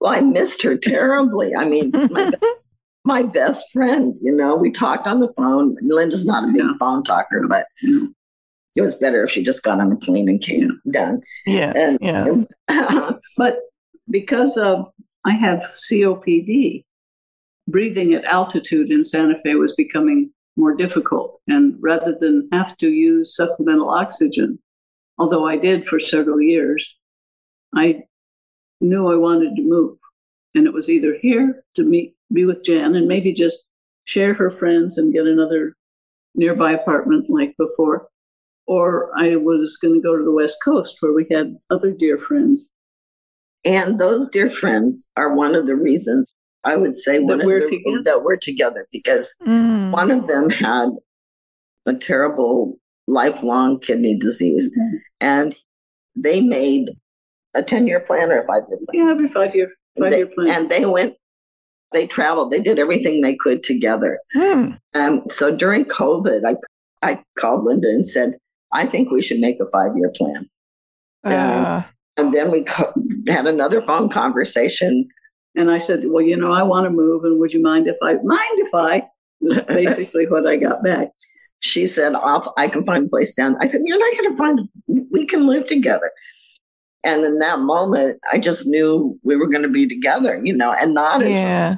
Well, 0.00 0.12
I 0.12 0.20
missed 0.20 0.62
her 0.62 0.76
terribly. 0.76 1.54
I 1.54 1.64
mean, 1.64 1.90
my, 2.10 2.32
my 3.04 3.22
best 3.22 3.66
friend, 3.72 4.16
you 4.20 4.32
know, 4.32 4.54
we 4.56 4.70
talked 4.70 5.06
on 5.06 5.20
the 5.20 5.32
phone. 5.36 5.76
Linda's 5.82 6.26
not 6.26 6.44
a 6.44 6.52
big 6.52 6.56
Yeah. 6.62 6.72
phone 6.78 7.02
talker, 7.02 7.46
but 7.48 7.66
it 7.82 8.80
was 8.80 8.94
better 8.94 9.22
if 9.24 9.30
she 9.30 9.42
just 9.42 9.62
got 9.62 9.80
on 9.80 9.90
a 9.92 9.96
plane 9.96 10.28
and 10.28 10.40
came 10.40 10.80
down. 10.90 11.22
Yeah. 11.46 11.72
And 11.74 11.98
Yeah. 12.00 12.42
But 13.36 13.58
because 14.10 14.56
of 14.56 14.86
I 15.24 15.32
have 15.32 15.60
COPD, 15.90 16.84
breathing 17.66 18.14
at 18.14 18.24
altitude 18.24 18.90
in 18.90 19.02
Santa 19.04 19.36
Fe 19.42 19.56
was 19.56 19.74
becoming 19.74 20.30
more 20.56 20.74
difficult. 20.74 21.40
And 21.48 21.76
rather 21.80 22.16
than 22.18 22.48
have 22.52 22.76
to 22.78 22.88
use 22.90 23.34
supplemental 23.34 23.90
oxygen, 23.90 24.58
although 25.18 25.46
I 25.46 25.56
did 25.56 25.86
for 25.88 25.98
several 26.00 26.40
years, 26.40 26.96
I 27.74 28.02
knew 28.80 29.10
I 29.10 29.16
wanted 29.16 29.56
to 29.56 29.62
move. 29.62 29.98
And 30.54 30.66
it 30.66 30.72
was 30.72 30.88
either 30.88 31.14
here 31.20 31.64
to 31.76 31.82
meet, 31.84 32.14
be 32.32 32.44
with 32.44 32.64
Jan 32.64 32.94
and 32.94 33.06
maybe 33.06 33.32
just 33.32 33.64
share 34.04 34.34
her 34.34 34.50
friends 34.50 34.96
and 34.98 35.12
get 35.12 35.26
another 35.26 35.74
nearby 36.34 36.72
apartment 36.72 37.28
like 37.28 37.54
before, 37.58 38.08
or 38.66 39.10
I 39.16 39.36
was 39.36 39.76
going 39.76 39.94
to 39.94 40.00
go 40.00 40.16
to 40.16 40.24
the 40.24 40.32
West 40.32 40.56
Coast 40.64 40.96
where 41.00 41.12
we 41.12 41.26
had 41.30 41.56
other 41.70 41.90
dear 41.90 42.16
friends. 42.18 42.70
and 43.64 43.98
those 43.98 44.28
dear 44.28 44.48
friends 44.48 45.10
are 45.16 45.34
one 45.34 45.54
of 45.56 45.66
the 45.66 45.74
reasons 45.74 46.32
I 46.64 46.76
would 46.76 46.94
say 46.94 47.18
That 47.18 47.40
of 47.40 47.46
we're 47.46 47.60
the, 47.68 47.76
together. 47.76 48.02
that 48.04 48.22
we're 48.22 48.36
together 48.36 48.86
because 48.92 49.34
Mm. 49.44 49.90
one 49.92 50.10
of 50.12 50.28
them 50.28 50.48
had 50.48 50.90
a 51.86 51.94
terrible 51.94 52.78
lifelong 53.08 53.80
kidney 53.80 54.14
disease 54.14 54.70
and 55.20 55.56
they 56.14 56.40
made 56.40 56.90
a 57.54 57.62
10 57.62 57.86
year 57.86 58.00
plan 58.00 58.30
or 58.30 58.38
a 58.38 58.46
five 58.46 58.62
year 58.68 58.78
plan. 58.78 59.06
Yeah, 59.06 59.10
every 59.10 59.28
five 59.28 59.54
year 59.54 59.72
five 59.98 60.12
year 60.12 60.26
plan. 60.26 60.48
And 60.48 60.70
they 60.70 60.84
went, 60.84 61.14
they 61.92 62.06
traveled, 62.06 62.50
they 62.52 62.60
did 62.60 62.78
everything 62.78 63.20
they 63.20 63.34
could 63.34 63.62
together. 63.62 64.20
Mm. 64.36 64.78
Um, 64.94 65.22
so 65.30 65.54
during 65.56 65.86
COVID, 65.86 66.44
I, 66.46 66.56
I 67.02 67.22
called 67.38 67.64
Linda 67.64 67.88
and 67.88 68.06
said, 68.06 68.36
I 68.72 68.84
think 68.86 69.10
we 69.10 69.22
should 69.22 69.40
make 69.40 69.58
a 69.60 69.66
five 69.66 69.96
year 69.96 70.12
plan. 70.14 70.48
Uh, 71.24 71.82
And 72.16 72.34
then 72.34 72.50
we 72.50 72.64
co- 72.64 72.92
had 73.28 73.46
another 73.46 73.80
phone 73.82 74.08
conversation. 74.08 75.08
And 75.54 75.70
I 75.70 75.78
said, 75.78 76.02
Well, 76.06 76.22
you 76.24 76.36
know, 76.36 76.52
I 76.52 76.62
want 76.62 76.84
to 76.84 76.90
move 76.90 77.24
and 77.24 77.38
would 77.40 77.52
you 77.52 77.62
mind 77.62 77.88
if 77.88 77.96
I 78.02 78.14
mind 78.22 78.58
if 78.58 78.74
I 78.74 79.08
basically 79.72 80.26
what 80.26 80.46
I 80.46 80.56
got 80.56 80.82
back. 80.82 81.08
She 81.60 81.86
said, 81.86 82.14
I'll, 82.14 82.52
I 82.56 82.68
can 82.68 82.84
find 82.84 83.06
a 83.06 83.08
place 83.08 83.34
down. 83.34 83.56
I 83.60 83.66
said, 83.66 83.80
You're 83.84 83.98
not 83.98 84.18
going 84.18 84.32
to 84.32 84.38
find, 84.38 85.08
we 85.10 85.26
can 85.26 85.46
live 85.46 85.66
together. 85.66 86.10
And 87.04 87.24
in 87.24 87.38
that 87.38 87.60
moment, 87.60 88.18
I 88.32 88.38
just 88.38 88.66
knew 88.66 89.18
we 89.22 89.36
were 89.36 89.46
going 89.48 89.62
to 89.62 89.68
be 89.68 89.86
together, 89.86 90.40
you 90.42 90.54
know, 90.56 90.72
and 90.72 90.94
not 90.94 91.22
as 91.22 91.30
yeah. 91.30 91.76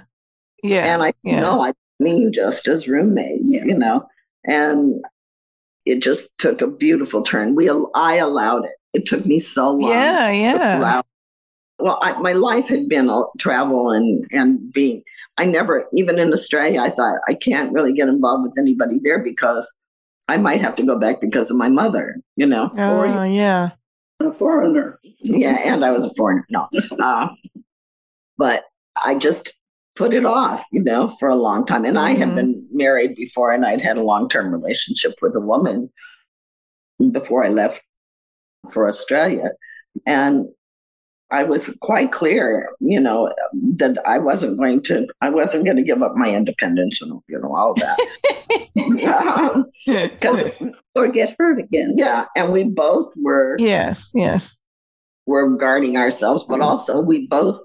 Yeah. 0.62 0.92
And 0.92 1.02
I 1.02 1.12
yeah. 1.22 1.40
know 1.40 1.62
I 1.62 1.72
mean 1.98 2.32
just 2.32 2.68
as 2.68 2.88
roommates, 2.88 3.52
Yeah. 3.52 3.64
you 3.64 3.76
know, 3.76 4.06
and 4.44 5.02
it 5.86 6.02
just 6.02 6.28
took 6.38 6.60
a 6.62 6.66
beautiful 6.66 7.22
turn. 7.22 7.54
We, 7.54 7.70
I 7.94 8.16
allowed 8.16 8.64
it. 8.64 8.72
It 8.92 9.06
took 9.06 9.24
me 9.24 9.38
so 9.38 9.70
long. 9.70 9.90
yeah. 9.90 10.28
to 10.28 10.36
Yeah. 10.36 11.02
Allow- 11.80 11.98
Well, 12.00 12.16
I, 12.16 12.18
my 12.20 12.32
life 12.32 12.68
had 12.68 12.88
been 12.88 13.08
all 13.10 13.32
travel 13.38 13.90
and 13.90 14.26
and 14.32 14.72
being. 14.72 15.02
I 15.38 15.44
never, 15.46 15.86
even 15.92 16.18
in 16.18 16.32
Australia, 16.32 16.80
I 16.80 16.90
thought 16.90 17.20
I 17.28 17.34
can't 17.34 17.72
really 17.72 17.92
get 17.92 18.08
involved 18.08 18.48
with 18.48 18.58
anybody 18.58 18.98
there 19.02 19.18
because 19.22 19.70
I 20.28 20.36
might 20.36 20.60
have 20.60 20.76
to 20.76 20.82
go 20.84 20.98
back 20.98 21.20
because 21.20 21.50
of 21.50 21.56
my 21.56 21.68
mother, 21.68 22.16
you 22.36 22.46
know. 22.46 22.70
Oh, 22.76 23.22
yeah. 23.24 23.70
A 24.20 24.32
foreigner. 24.32 24.98
Yeah, 25.20 25.56
and 25.64 25.84
I 25.84 25.90
was 25.90 26.04
a 26.04 26.14
foreigner. 26.14 26.44
No, 26.50 26.68
uh, 27.00 27.28
but 28.38 28.64
I 29.04 29.14
just 29.16 29.54
put 29.96 30.14
it 30.14 30.24
off, 30.24 30.64
you 30.72 30.82
know, 30.82 31.08
for 31.18 31.28
a 31.28 31.34
long 31.34 31.66
time. 31.66 31.84
And 31.84 31.98
I 31.98 32.12
had 32.12 32.28
Mhm. 32.28 32.34
been 32.36 32.66
married 32.72 33.16
before, 33.16 33.50
and 33.50 33.64
I'd 33.66 33.80
had 33.80 33.96
a 33.98 34.02
long 34.02 34.28
term 34.28 34.52
relationship 34.52 35.14
with 35.20 35.34
a 35.34 35.40
woman 35.40 35.90
before 37.10 37.44
I 37.44 37.48
left 37.48 37.82
for 38.72 38.86
Australia, 38.88 39.50
and 40.06 40.46
I 41.32 41.44
was 41.44 41.74
quite 41.80 42.10
clear, 42.10 42.68
you 42.80 42.98
know, 42.98 43.32
that 43.76 43.96
I 44.04 44.18
wasn't 44.18 44.58
going 44.58 44.82
to, 44.84 45.06
I 45.20 45.30
wasn't 45.30 45.64
going 45.64 45.76
to 45.76 45.82
give 45.82 46.02
up 46.02 46.16
my 46.16 46.34
independence 46.34 47.00
and 47.00 47.20
you 47.28 47.38
know 47.38 47.54
all 47.54 47.74
that. 47.74 47.98
Um, 49.04 49.66
Or 50.94 51.08
get 51.08 51.36
hurt 51.38 51.58
again. 51.60 51.92
yeah, 51.94 52.26
and 52.36 52.52
we 52.52 52.64
both 52.64 53.12
were 53.16 53.56
yes. 53.58 54.10
Yes. 54.14 54.58
were 55.26 55.48
guarding 55.56 55.96
ourselves, 55.96 56.44
but 56.48 56.60
also 56.60 57.00
we 57.00 57.26
both, 57.28 57.60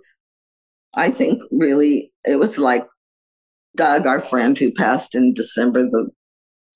I 0.94 1.10
think, 1.10 1.42
really, 1.52 2.12
it 2.26 2.38
was 2.38 2.58
like 2.58 2.86
Doug, 3.76 4.06
our 4.06 4.20
friend 4.20 4.58
who 4.58 4.72
passed 4.72 5.16
in 5.16 5.34
December, 5.34 5.84
the 5.84 6.10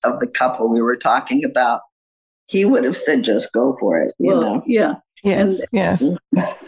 of 0.02 0.18
the 0.20 0.26
couple 0.26 0.68
we 0.68 0.82
were 0.82 0.96
talking 0.96 1.44
about. 1.44 1.82
He 2.46 2.64
would 2.64 2.82
have 2.84 2.96
said, 2.96 3.22
"Just 3.24 3.52
go 3.52 3.74
for 3.78 3.98
it," 3.98 4.12
you 4.18 4.28
well, 4.28 4.40
know. 4.40 4.62
yeah. 4.66 4.94
Yes. 5.22 5.60
Yes. 5.72 6.02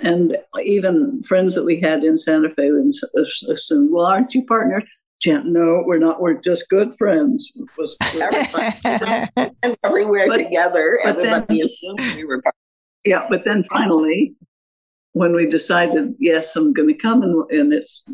And 0.03 0.37
even 0.63 1.23
friends 1.23 1.55
that 1.55 1.65
we 1.65 1.81
had 1.81 2.05
in 2.05 2.19
Santa 2.19 2.51
Fe 2.51 2.67
and 2.69 2.93
s- 2.93 3.03
uh, 3.17 3.21
s- 3.21 3.45
uh, 3.49 3.53
assumed, 3.55 3.91
well, 3.93 4.07
aren't 4.07 4.35
you 4.35 4.45
partners? 4.45 4.85
Jan, 5.21 5.53
no, 5.53 5.83
we're 5.87 5.99
not. 5.99 6.21
We're 6.21 6.35
just 6.35 6.69
good 6.69 6.93
friends. 6.99 7.51
It 7.55 7.69
was 7.79 7.97
and 8.01 9.77
everywhere 9.85 10.27
But- 10.29 10.37
together, 10.39 10.99
but 11.05 11.17
then- 11.19 11.27
everybody 11.27 11.61
assumed 11.61 12.01
we 12.17 12.25
were. 12.25 12.43
part- 12.43 12.55
yeah. 13.05 13.27
But 13.31 13.45
then 13.45 13.63
finally, 13.65 14.35
when 15.13 15.35
we 15.35 15.47
decided, 15.47 16.15
yes, 16.19 16.55
I'm 16.57 16.73
going 16.73 16.89
to 16.89 16.95
come, 16.95 17.23
and, 17.23 17.51
and 17.53 17.73
it's 17.73 18.05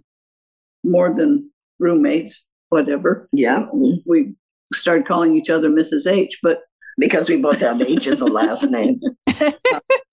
more 0.84 1.14
than 1.14 1.50
roommates, 1.78 2.46
whatever. 2.68 3.28
Yeah, 3.32 3.66
We 4.04 4.34
started 4.74 5.06
calling 5.06 5.34
each 5.34 5.48
other 5.50 5.68
Mrs. 5.70 6.06
H. 6.10 6.38
But 6.42 6.58
because 6.98 7.28
we 7.28 7.36
both 7.36 7.60
have 7.60 7.80
H 7.80 8.06
as 8.06 8.20
a 8.20 8.26
last 8.26 8.64
name. 8.64 9.00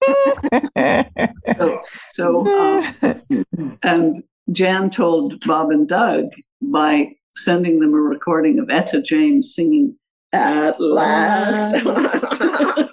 so, 1.57 1.81
so 2.09 2.47
um, 2.59 3.77
and 3.83 4.23
Jan 4.51 4.89
told 4.89 5.45
Bob 5.45 5.71
and 5.71 5.87
Doug 5.87 6.25
by 6.61 7.13
sending 7.37 7.79
them 7.79 7.93
a 7.93 7.97
recording 7.97 8.59
of 8.59 8.69
Etta 8.69 9.01
James 9.01 9.53
singing 9.53 9.95
At 10.33 10.79
last. 10.79 11.85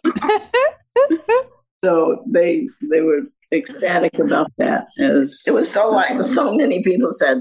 So 1.85 2.23
they 2.29 2.69
they 2.91 3.01
were 3.01 3.23
ecstatic 3.51 4.19
about 4.19 4.53
that. 4.59 4.87
As 5.01 5.43
It 5.47 5.51
was 5.51 5.69
so 5.69 5.89
like 5.89 6.23
so 6.23 6.55
many 6.55 6.83
people 6.85 7.11
said, 7.11 7.39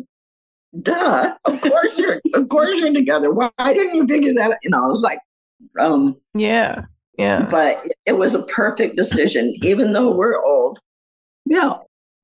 "Duh, 0.81 1.35
of 1.45 1.61
course 1.61 1.97
you're, 1.97 2.19
of 2.33 2.49
course 2.49 2.79
you're 2.79 2.91
together. 2.91 3.31
Why 3.31 3.51
didn't 3.59 3.95
you 3.95 4.07
figure 4.07 4.33
that?" 4.33 4.51
out?" 4.51 4.57
You 4.63 4.71
know, 4.71 4.83
I 4.83 4.87
was 4.87 5.03
like, 5.03 5.19
um, 5.79 6.17
yeah. 6.33 6.85
Yeah. 7.17 7.47
but 7.51 7.85
it 8.05 8.13
was 8.17 8.33
a 8.33 8.43
perfect 8.43 8.95
decision, 8.95 9.53
even 9.63 9.93
though 9.93 10.11
we're 10.11 10.43
old. 10.43 10.79
yeah, 11.45 11.73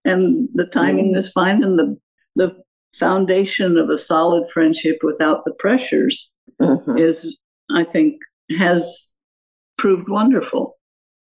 and 0.05 0.47
the 0.53 0.65
timing 0.65 1.15
is 1.15 1.29
fine, 1.31 1.63
and 1.63 1.77
the 1.77 1.97
the 2.35 2.55
foundation 2.97 3.77
of 3.77 3.89
a 3.89 3.97
solid 3.97 4.49
friendship 4.49 4.99
without 5.03 5.43
the 5.45 5.53
pressures 5.59 6.29
Mhm. 6.61 6.99
is, 6.99 7.37
I 7.71 7.83
think, 7.83 8.19
has 8.57 9.11
proved 9.77 10.07
wonderful. 10.09 10.77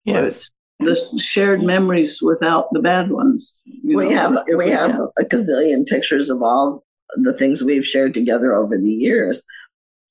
Yes. 0.06 0.50
It's 0.80 1.10
the 1.12 1.20
shared 1.20 1.64
memories 1.64 2.22
without 2.22 2.68
the 2.72 2.80
bad 2.82 3.10
ones. 3.10 3.64
We 3.84 3.96
know, 3.96 4.10
have 4.12 4.44
if 4.48 4.58
we 4.58 4.70
have 4.70 4.92
a 5.18 5.24
gazillion 5.26 5.86
pictures 5.88 6.30
of 6.30 6.42
all 6.44 6.86
the 7.16 7.34
things 7.34 7.64
we've 7.64 7.86
shared 7.86 8.14
together 8.14 8.54
over 8.54 8.78
the 8.78 8.92
years, 8.94 9.42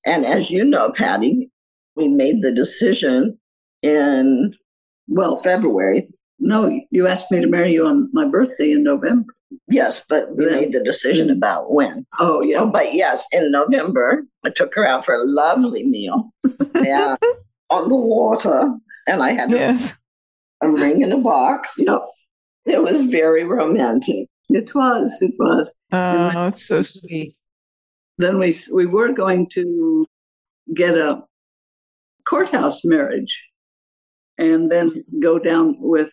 and 0.04 0.26
as 0.26 0.50
you 0.50 0.64
know, 0.64 0.90
Patti, 0.90 1.50
we 1.96 2.08
made 2.08 2.42
the 2.42 2.52
decision 2.52 3.38
in 3.82 4.52
Well, 5.08 5.36
February. 5.36 6.08
no, 6.38 6.80
you 6.90 7.06
asked 7.06 7.30
me 7.30 7.40
to 7.40 7.46
marry 7.46 7.72
you 7.72 7.86
on 7.86 8.08
my 8.12 8.26
birthday 8.28 8.72
in 8.72 8.82
November. 8.82 9.32
Yes, 9.68 10.04
but 10.08 10.36
we 10.36 10.44
Then- 10.44 10.54
made 10.54 10.72
the 10.72 10.82
decision 10.82 11.30
about 11.30 11.72
when. 11.72 12.04
Oh 12.18 12.42
yeah, 12.42 12.60
Oh, 12.62 12.66
but 12.66 12.94
yes, 12.94 13.26
in 13.32 13.50
November, 13.52 14.24
I 14.44 14.50
took 14.50 14.74
her 14.74 14.84
out 14.86 15.04
for 15.04 15.14
a 15.14 15.24
lovely 15.24 15.84
meal 15.84 16.30
yeah, 16.82 17.16
on 17.70 17.88
the 17.88 17.96
water, 17.96 18.74
and 19.06 19.22
I 19.22 19.30
had 19.32 19.50
Yes. 19.50 19.92
a 20.62 20.68
ring 20.68 21.00
in 21.02 21.12
a 21.12 21.18
box. 21.18 21.74
yep. 21.78 22.02
It 22.64 22.82
was 22.82 23.02
very 23.02 23.44
romantic. 23.44 24.26
It 24.48 24.74
was. 24.74 25.22
It 25.22 25.34
was. 25.38 25.72
Oh, 25.92 26.48
it's 26.48 26.66
so 26.66 26.82
sweet. 26.82 27.32
Then 28.18 28.38
we 28.40 28.52
we 28.72 28.86
were 28.86 29.12
going 29.12 29.48
to 29.50 30.04
get 30.74 30.98
a 30.98 31.22
courthouse 32.26 32.84
marriage, 32.84 33.42
and 34.38 34.70
then 34.70 35.04
go 35.22 35.38
down 35.38 35.76
with 35.78 36.10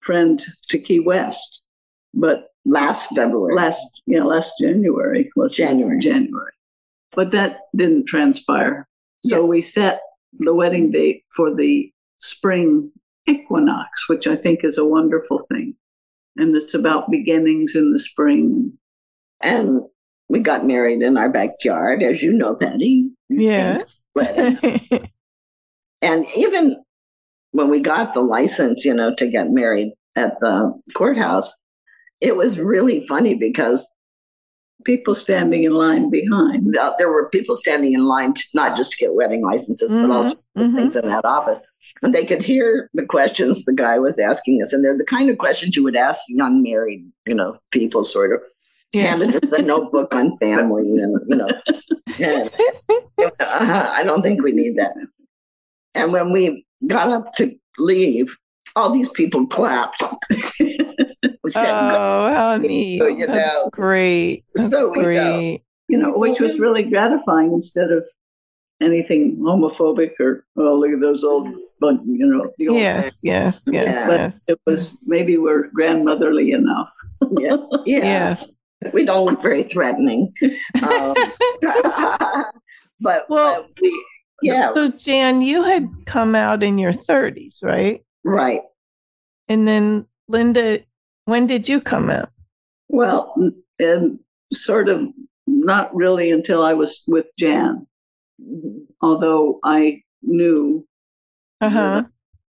friend 0.00 0.44
to 0.68 0.78
Key 0.78 1.00
West, 1.00 1.62
but 2.14 2.46
Last 2.66 3.08
February. 3.16 3.54
last 3.54 3.82
yeah 4.06 4.22
last 4.22 4.52
January 4.60 5.30
was 5.34 5.54
January. 5.54 5.98
January, 5.98 6.52
but 7.12 7.30
that 7.32 7.60
didn't 7.74 8.04
transpire. 8.06 8.86
So 9.24 9.46
we 9.46 9.62
set 9.62 10.00
the 10.38 10.54
wedding 10.54 10.90
date 10.90 11.24
for 11.34 11.54
the 11.54 11.90
spring 12.18 12.92
equinox, 13.26 14.08
which 14.08 14.26
I 14.26 14.36
think 14.36 14.60
is 14.62 14.76
a 14.76 14.84
wonderful 14.84 15.46
thing. 15.50 15.74
And 16.36 16.54
it's 16.54 16.74
about 16.74 17.10
beginnings 17.10 17.74
in 17.74 17.92
the 17.92 17.98
spring. 17.98 18.72
And 19.40 19.80
we 20.28 20.40
got 20.40 20.66
married 20.66 21.02
in 21.02 21.16
our 21.16 21.30
backyard, 21.30 22.02
as 22.02 22.22
you 22.22 22.32
know, 22.32 22.54
Patti. 22.54 23.10
Yes. 23.30 23.99
Wedding. 24.14 25.08
And 26.02 26.24
even 26.34 26.82
when 27.52 27.68
we 27.68 27.80
got 27.80 28.14
the 28.14 28.22
license, 28.22 28.86
you 28.86 28.94
know, 28.94 29.14
to 29.16 29.28
get 29.28 29.50
married 29.50 29.92
at 30.16 30.40
the 30.40 30.72
courthouse, 30.96 31.52
it 32.22 32.36
was 32.36 32.58
really 32.58 33.06
funny 33.06 33.34
because 33.34 33.88
People 34.86 35.14
standing 35.14 35.64
in 35.64 35.72
line 35.74 36.08
behind. 36.08 36.72
th- 36.72 36.92
there 36.96 37.10
were 37.12 37.28
people 37.28 37.54
standing 37.54 37.92
in 37.92 38.06
line 38.06 38.32
to, 38.32 38.42
not 38.54 38.78
just 38.78 38.92
to 38.92 38.96
get 38.96 39.12
wedding 39.14 39.42
licenses, 39.44 39.94
but 39.94 40.10
also 40.10 40.36
Mhm, 40.56 40.70
mhm. 40.70 40.74
things 40.76 40.96
in 40.96 41.06
that 41.06 41.26
office. 41.26 41.60
And 42.02 42.14
they 42.14 42.24
could 42.24 42.42
hear 42.42 42.88
the 42.94 43.04
questions 43.04 43.62
the 43.66 43.74
guy 43.74 43.98
was 43.98 44.18
asking 44.18 44.62
us. 44.62 44.72
And 44.72 44.82
they're 44.82 44.96
the 44.96 45.04
kind 45.04 45.28
of 45.28 45.36
questions 45.36 45.76
you 45.76 45.82
would 45.82 45.96
ask 45.96 46.22
young 46.28 46.62
married, 46.62 47.04
you 47.26 47.34
know, 47.34 47.58
people 47.72 48.04
sort 48.04 48.32
of 48.32 48.40
Yeah. 48.92 49.02
handed 49.16 49.36
us 49.36 49.50
the 49.50 49.62
notebook 49.62 50.12
on 50.14 50.30
family 50.38 50.96
and, 50.98 51.16
you 51.28 51.36
know, 51.36 51.48
and, 52.18 52.50
uh, 53.40 53.92
I 53.96 54.02
don't 54.02 54.22
think 54.22 54.42
we 54.42 54.52
need 54.52 54.76
that. 54.76 54.94
And 55.94 56.12
when 56.12 56.32
we 56.32 56.66
got 56.86 57.10
up 57.10 57.32
to 57.34 57.54
leave, 57.78 58.36
all 58.76 58.92
these 58.92 59.08
people 59.10 59.46
clapped. 59.46 60.02
Said, 61.48 61.66
Oh, 61.66 62.32
how 62.34 62.56
neat. 62.56 62.98
So, 63.00 63.06
you 63.08 63.26
That's 63.26 63.54
know, 63.64 63.70
great. 63.72 64.44
That's 64.54 64.70
so 64.70 64.88
we 64.90 64.98
know. 64.98 65.02
great. 65.04 65.62
you 65.88 65.98
know, 65.98 66.12
which 66.16 66.38
was 66.40 66.58
really 66.58 66.82
gratifying 66.84 67.52
instead 67.52 67.90
of 67.90 68.04
anything 68.80 69.36
homophobic 69.38 70.12
or, 70.20 70.44
oh, 70.56 70.74
look 70.74 70.90
at 70.92 71.00
those 71.00 71.22
old, 71.24 71.48
but 71.80 71.94
you 72.06 72.26
know, 72.26 72.50
the 72.58 72.68
old 72.68 72.78
Yes, 72.78 73.18
yes, 73.22 73.62
yes, 73.66 73.84
Yeah. 73.86 74.06
But 74.06 74.20
yes. 74.20 74.44
it 74.48 74.60
was 74.66 74.98
maybe 75.06 75.36
we're 75.38 75.68
grandmotherly 75.68 76.52
enough. 76.52 76.92
yeah, 77.38 77.56
yeah. 77.86 77.98
Yes. 77.98 78.50
We 78.94 79.04
don't 79.04 79.26
look 79.26 79.42
very 79.42 79.62
threatening. 79.62 80.32
Um, 80.82 81.14
but, 83.00 83.28
Well- 83.28 83.62
but 83.62 83.68
we, 83.80 84.04
yeah, 84.42 84.72
So, 84.74 84.88
Jan, 84.88 85.42
you 85.42 85.62
had 85.64 85.88
come 86.06 86.34
out 86.34 86.62
in 86.62 86.78
your 86.78 86.92
30s, 86.92 87.62
right? 87.62 88.02
right. 88.24 88.62
And 89.48 89.66
then, 89.68 90.06
Linda, 90.28 90.80
when 91.26 91.46
did 91.46 91.68
you 91.68 91.80
come 91.80 92.08
out? 92.08 92.30
Well, 92.88 93.34
and 93.78 94.18
sort 94.52 94.88
of 94.88 95.02
not 95.46 95.94
really 95.94 96.30
until 96.30 96.62
I 96.62 96.72
was 96.74 97.02
with 97.06 97.26
Jan, 97.38 97.86
although 99.02 99.58
I 99.64 100.02
knew, 100.22 100.86
Uh 101.60 101.68
huh. 101.68 102.02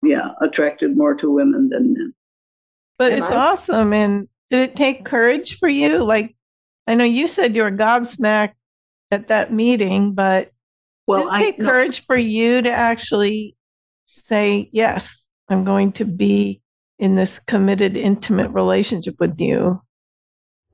yeah, 0.03 0.31
attracted 0.43 0.97
more 0.97 1.15
to 1.15 1.31
women 1.31 1.71
than 1.71 1.95
men. 1.95 2.15
But 2.99 3.13
And 3.13 3.23
it's 3.23 3.33
I- 3.33 3.37
awesome. 3.51 3.93
And 3.93 4.29
did 4.51 4.61
it 4.71 4.77
take 4.77 5.05
courage 5.05 5.59
for 5.59 5.69
you? 5.69 5.99
Like, 6.05 6.35
I 6.87 6.95
know 6.95 7.05
you 7.05 7.29
said 7.29 7.55
you 7.55 7.63
were 7.63 7.71
gobsmacked 7.71 8.55
at 9.11 9.29
that 9.29 9.53
meeting, 9.53 10.15
but 10.15 10.51
Well, 11.07 11.25
did 11.25 11.29
it 11.29 11.33
I 11.33 11.39
take 11.43 11.59
no, 11.59 11.69
courage 11.71 12.05
for 12.07 12.17
you 12.17 12.63
to 12.63 12.71
actually 12.71 13.57
say, 14.07 14.71
yes, 14.73 15.29
I'm 15.49 15.65
going 15.65 15.93
to 15.93 16.05
be 16.05 16.63
in 16.99 17.15
this 17.15 17.39
committed, 17.39 17.97
intimate 17.97 18.51
relationship 18.51 19.17
with 19.21 19.41
you? 19.41 19.81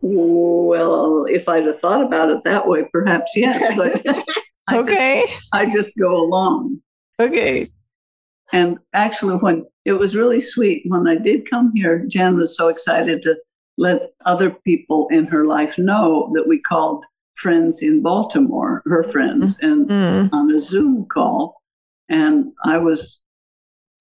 well, 0.06 1.24
if 1.30 1.48
I'd 1.48 1.64
have 1.64 1.80
thought 1.80 2.04
about 2.04 2.28
it 2.28 2.44
that 2.44 2.68
way, 2.68 2.84
perhaps 2.92 3.32
yes, 3.34 3.74
but 3.76 4.06
I, 4.68 4.76
just, 4.76 4.88
Okay. 4.88 5.26
I 5.54 5.70
just 5.70 5.96
go 5.98 6.14
along. 6.14 6.82
Okay. 7.18 7.66
And 8.52 8.78
actually, 8.92 9.36
when 9.36 9.64
it 9.86 9.94
was 9.94 10.14
really 10.14 10.40
sweet, 10.40 10.82
when 10.88 11.06
I 11.08 11.16
did 11.16 11.48
come 11.48 11.72
here, 11.74 12.04
Jan 12.06 12.36
was 12.36 12.54
so 12.54 12.68
excited 12.68 13.22
to 13.22 13.36
let 13.76 14.12
other 14.24 14.50
people 14.50 15.08
in 15.10 15.26
her 15.26 15.44
life 15.46 15.76
know 15.78 16.30
that 16.34 16.46
we 16.48 16.60
called 16.60 17.04
friends 17.34 17.82
in 17.82 18.02
Baltimore, 18.02 18.82
her 18.86 19.02
friends, 19.02 19.58
and 19.60 19.88
Mm. 19.88 20.28
on 20.32 20.50
a 20.54 20.58
Zoom 20.60 21.06
call. 21.06 21.60
And 22.08 22.52
I 22.64 22.78
was 22.78 23.20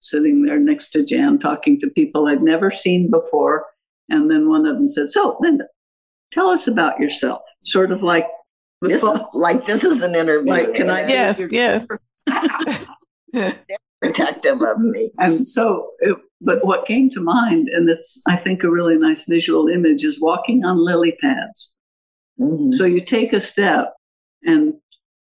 sitting 0.02 0.44
there 0.44 0.60
next 0.60 0.90
to 0.92 1.04
Jan 1.04 1.40
talking 1.40 1.80
to 1.80 1.90
people 1.90 2.28
I'd 2.28 2.44
never 2.44 2.70
seen 2.70 3.10
before. 3.10 3.66
And 4.10 4.30
then 4.30 4.50
one 4.50 4.66
of 4.66 4.76
them 4.76 4.88
said, 4.88 5.10
So, 5.10 5.38
Linda, 5.40 5.66
tell 6.32 6.50
us 6.50 6.68
about 6.68 7.00
yourself. 7.00 7.42
Sort 7.64 7.92
of 7.92 8.04
like, 8.04 8.28
This 8.82 9.02
like 9.34 9.66
this 9.66 9.84
is 9.86 10.02
an 10.02 10.14
interview. 10.14 10.52
Like, 10.52 10.74
can 10.76 10.90
I- 10.90 11.08
Yes, 11.08 11.42
yes. 11.50 11.88
protective 14.04 14.62
of 14.62 14.80
me? 14.80 15.12
And 15.20 15.48
so, 15.48 15.90
it, 16.00 16.18
but 16.42 16.66
what 16.66 16.86
came 16.86 17.10
to 17.12 17.22
mind, 17.22 17.70
and 17.70 17.90
it's, 17.90 18.22
I 18.28 18.36
think, 18.36 18.64
a 18.64 18.70
really 18.70 18.98
nice 18.98 19.26
visual 19.26 19.68
image, 19.68 20.04
is 20.04 20.20
walking 20.22 20.66
on 20.66 20.84
lily 20.84 21.18
pads. 21.22 21.74
Mhm. 22.40 22.74
So 22.74 22.86
you 22.86 23.00
take 23.02 23.34
a 23.34 23.40
step 23.40 23.94
and 24.44 24.74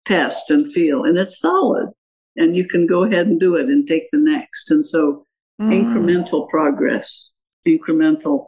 test 0.05 0.49
and 0.49 0.71
feel, 0.71 1.03
and 1.03 1.17
it's 1.17 1.39
solid. 1.39 1.91
And 2.35 2.55
you 2.55 2.67
can 2.67 2.85
go 2.85 3.03
ahead 3.03 3.27
and 3.27 3.39
do 3.39 3.55
it 3.55 3.67
and 3.67 3.87
take 3.87 4.09
the 4.11 4.19
next. 4.19 4.69
And 4.69 4.85
so, 4.85 5.25
Mm. 5.59 5.73
incremental 5.73 6.47
progress, 6.49 7.31
incremental 7.67 8.47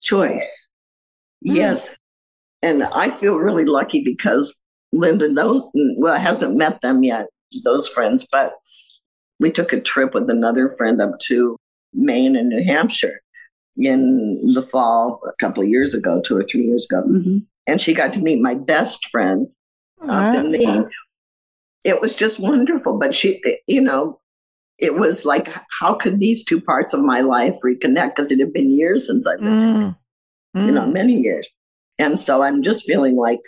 choice. 0.00 0.68
Yes. 1.42 1.94
And 2.62 2.84
I 2.84 3.10
feel 3.10 3.36
really 3.36 3.66
lucky 3.66 4.02
because 4.02 4.62
Linda 4.92 5.28
knows, 5.28 5.62
well, 5.98 6.18
hasn't 6.18 6.56
met 6.56 6.80
them 6.80 7.02
yet, 7.02 7.26
those 7.64 7.86
friends, 7.86 8.26
but 8.32 8.54
we 9.40 9.50
took 9.50 9.72
a 9.72 9.80
trip 9.80 10.14
with 10.14 10.28
another 10.30 10.68
friend 10.68 11.00
up 11.00 11.18
to 11.26 11.56
Maine 11.92 12.36
and 12.36 12.48
New 12.48 12.62
Hampshire 12.64 13.20
in 13.76 14.52
the 14.54 14.62
fall 14.62 15.20
a 15.26 15.32
couple 15.40 15.62
of 15.62 15.68
years 15.68 15.94
ago, 15.94 16.20
two 16.20 16.36
or 16.36 16.44
three 16.44 16.62
years 16.62 16.86
ago. 16.90 17.02
Mhm. 17.06 17.46
And 17.66 17.80
she 17.80 17.92
got 17.94 18.12
to 18.14 18.20
meet 18.20 18.40
my 18.40 18.54
best 18.54 19.08
friend 19.08 19.46
up 20.08 20.34
in 20.34 20.50
Maine. 20.52 20.88
It 21.84 22.00
was 22.00 22.14
just 22.14 22.40
wonderful. 22.40 22.98
But 22.98 23.14
she, 23.14 23.40
you 23.66 23.80
know, 23.80 24.20
it 24.78 24.94
was 24.96 25.24
like, 25.24 25.48
how 25.80 25.94
could 25.94 26.18
these 26.18 26.44
two 26.44 26.60
parts 26.60 26.92
of 26.92 27.00
my 27.00 27.20
life 27.20 27.56
reconnect? 27.64 28.10
Because 28.16 28.30
it 28.30 28.38
had 28.40 28.52
been 28.52 28.70
years 28.70 29.06
since 29.06 29.26
I've 29.26 29.40
been 29.40 29.94
Mm. 30.56 30.66
you 30.66 30.72
know, 30.72 30.82
Mm. 30.82 30.92
many 30.92 31.20
years. 31.20 31.46
And 31.98 32.18
so 32.18 32.42
I'm 32.42 32.62
just 32.62 32.84
feeling 32.86 33.16
like 33.16 33.40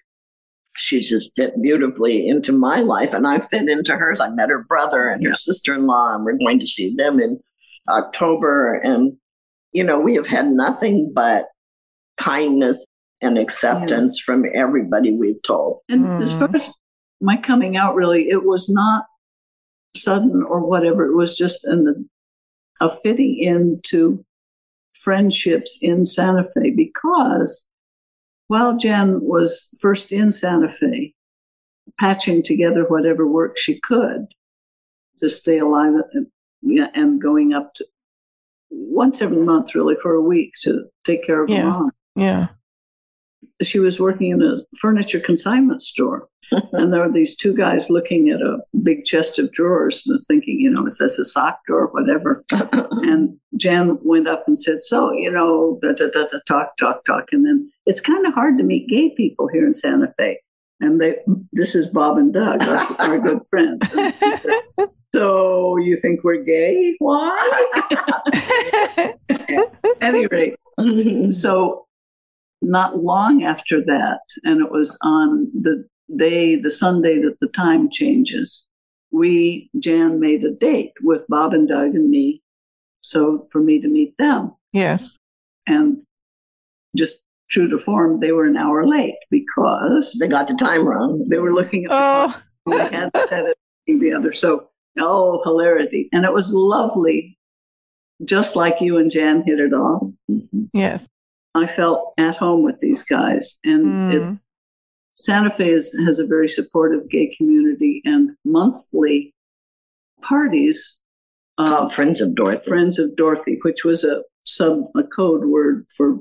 she 0.77 1.01
just 1.01 1.31
fit 1.37 1.61
beautifully 1.61 2.29
into 2.29 2.53
my 2.53 2.81
life 2.81 3.13
and 3.13 3.27
I 3.27 3.39
fit 3.39 3.69
into 3.69 3.97
hers. 3.97 4.21
I 4.21 4.31
met 4.31 4.51
her 4.51 4.65
brother 4.65 5.09
and 5.09 5.25
her 5.27 5.35
sister 5.35 5.75
in 5.75 5.87
law, 5.87 6.15
and 6.15 6.25
we're 6.25 6.39
going 6.39 6.61
to 6.61 6.67
see 6.67 6.95
them 6.95 7.21
in 7.21 7.41
October. 7.89 8.75
And, 8.75 9.17
you 9.73 9.83
know, 9.85 9.99
we 9.99 10.15
have 10.15 10.27
had 10.27 10.51
nothing 10.51 11.13
but 11.15 11.47
kindness 12.17 12.85
and 13.21 13.37
acceptance 13.37 14.19
from 14.19 14.45
everybody 14.55 15.13
we've 15.13 15.43
told. 15.43 15.81
And 15.89 16.07
Mm. 16.07 16.23
as 16.23 16.33
far 16.33 16.49
as 16.55 16.71
my 17.21 17.37
coming 17.37 17.77
out, 17.77 17.95
really, 17.95 18.29
it 18.31 18.45
was 18.45 18.69
not 18.69 19.05
sudden 19.97 20.43
or 20.43 20.61
whatever. 20.61 21.05
It 21.07 21.17
was 21.17 21.37
just 21.37 21.67
in 21.67 22.09
a 22.81 22.89
fitting 22.89 23.39
into 23.39 24.25
friendships 24.95 25.79
in 25.83 26.05
Santa 26.05 26.47
Fe 26.55 26.71
because 26.71 27.67
while 28.51 28.77
Jan 28.77 29.21
was 29.21 29.69
first 29.79 30.11
in 30.11 30.33
Santa 30.33 30.69
Fe, 30.69 31.15
patching 32.01 32.43
together 32.43 32.83
whatever 32.83 33.25
work 33.25 33.57
she 33.57 33.79
could 33.79 34.27
to 35.21 35.29
stay 35.29 35.59
alive 35.59 35.93
and, 36.15 36.27
and 36.97 37.23
going 37.23 37.53
up 37.55 37.73
to 37.75 37.87
once 38.71 39.23
every 39.23 39.37
month, 39.41 39.73
really, 39.77 39.95
for 40.03 40.15
a 40.15 40.21
week 40.21 40.53
to 40.63 40.83
take 41.05 41.25
care 41.25 41.45
of 41.45 41.49
Yeah. 41.49 41.61
her 41.63 41.69
mom 41.69 41.91
Yeah. 42.17 42.49
She 43.63 43.79
was 43.79 44.01
working 44.01 44.31
in 44.31 44.43
a 44.43 44.57
furniture 44.79 45.21
consignment 45.21 45.83
store. 45.83 46.29
And 46.73 46.93
there 46.93 47.07
were 47.07 47.13
these 47.13 47.37
two 47.37 47.55
guys 47.55 47.91
looking 47.91 48.29
at 48.31 48.41
a 48.41 48.59
big 48.83 49.05
chest 49.05 49.39
of 49.39 49.53
drawers 49.53 50.03
and 50.07 50.21
thinking 50.27 50.59
you 50.59 50.71
know 50.71 50.87
is 50.87 50.99
this 50.99 51.19
a 51.19 51.25
sock 51.25 51.61
drawer 51.67 51.87
or 51.87 51.93
whatever? 51.93 52.45
And 53.11 53.39
jan 53.57 53.99
went 54.03 54.27
up 54.27 54.45
and 54.47 54.59
said 54.59 54.81
so 54.81 55.13
you 55.13 55.31
know 55.31 55.79
da, 55.83 55.93
da, 55.93 56.09
da, 56.09 56.27
da, 56.27 56.39
talk 56.47 56.77
talk 56.77 57.05
talk. 57.05 57.27
And 57.33 57.47
then 57.47 57.71
it's 57.87 58.01
kind 58.01 58.27
of 58.27 58.35
hard 58.35 58.59
to 58.59 58.65
meet 58.65 58.89
gay 58.89 59.15
people 59.15 59.49
here 59.49 59.65
in 59.67 59.73
santa 59.73 60.13
fe. 60.19 60.41
And 60.81 61.01
they 61.01 61.19
this 61.53 61.75
is 61.75 61.87
bob 61.87 62.19
and 62.19 62.33
doug 62.33 62.63
our, 62.63 62.97
our 62.99 63.19
good 63.19 63.43
friends 63.49 63.89
said, 63.93 64.15
so 65.15 65.77
you 65.77 65.97
think 65.97 66.25
we're 66.25 66.43
gay? 66.43 66.97
Why? 66.99 67.71
At 68.99 69.19
any 70.01 70.27
rate 70.27 70.57
so 71.31 71.87
not 72.63 73.03
long 73.03 73.43
after 73.43 73.81
that, 73.85 74.21
and 74.45 74.61
it 74.61 74.71
was 74.71 74.97
on 75.03 75.51
the 75.59 75.87
day, 76.17 76.57
the 76.57 76.71
Sunday 76.71 77.19
that 77.21 77.37
the 77.41 77.49
time 77.49 77.89
changes, 77.91 78.67
we, 79.13 79.71
Jan 79.79 80.21
made 80.21 80.45
a 80.45 80.51
date 80.51 80.93
with 81.03 81.25
Bob 81.29 81.53
and 81.55 81.69
Doug 81.69 81.95
and 81.95 82.11
me. 82.11 82.43
So 83.03 83.49
for 83.51 83.61
me 83.61 83.81
to 83.81 83.89
meet 83.89 84.17
them. 84.19 84.55
yes. 84.73 85.17
And 85.67 86.01
just 86.97 87.21
true 87.51 87.69
to 87.69 87.79
form, 87.79 88.21
they 88.21 88.33
were 88.33 88.45
an 88.47 88.57
hour 88.57 88.85
late 88.87 89.15
because 89.31 90.17
they 90.21 90.27
got 90.29 90.49
the 90.49 90.55
time 90.55 90.85
wrong. 90.87 91.25
they 91.29 91.39
were 91.39 91.53
looking 91.53 91.85
at 91.85 91.91
the 91.91 91.95
Oh, 91.97 92.29
clock. 92.67 92.91
We 92.91 92.97
had 92.97 93.11
set 93.15 93.55
the 93.87 94.13
other. 94.13 94.33
So, 94.33 94.69
oh, 94.99 95.41
hilarity. 95.45 96.09
And 96.13 96.25
it 96.25 96.33
was 96.33 96.53
lovely, 96.53 97.39
just 98.25 98.55
like 98.57 98.81
you 98.81 98.99
and 98.99 99.11
Jan 99.11 99.43
hit 99.47 99.61
it 99.61 99.73
off. 99.73 100.03
Mm-hmm. 100.31 100.65
Yes. 100.73 101.09
I 101.55 101.67
felt 101.67 102.15
at 102.19 102.37
home 102.37 102.63
with 102.63 102.79
these 102.81 103.03
guys. 103.03 103.59
And 103.65 104.13
it, 104.13 104.23
Mm. 104.23 104.41
Santa 105.15 105.51
Fe 105.51 105.71
is, 105.73 105.93
has 106.07 106.19
a 106.19 106.27
very 106.27 106.49
supportive 106.49 107.09
gay 107.11 107.35
community 107.37 108.01
and 108.05 108.31
monthly 108.45 109.35
parties. 110.23 110.99
uh, 111.59 111.77
Called 111.77 111.93
Friends 111.93 112.21
of 112.23 112.35
Dorothy. 112.35 112.69
Friends 112.69 112.99
of 112.99 113.15
Dorothy, 113.17 113.59
which 113.63 113.85
was 113.85 114.03
a 114.05 114.23
sub 114.47 114.85
a 114.97 115.03
code 115.03 115.45
word 115.45 115.85
for 115.95 116.19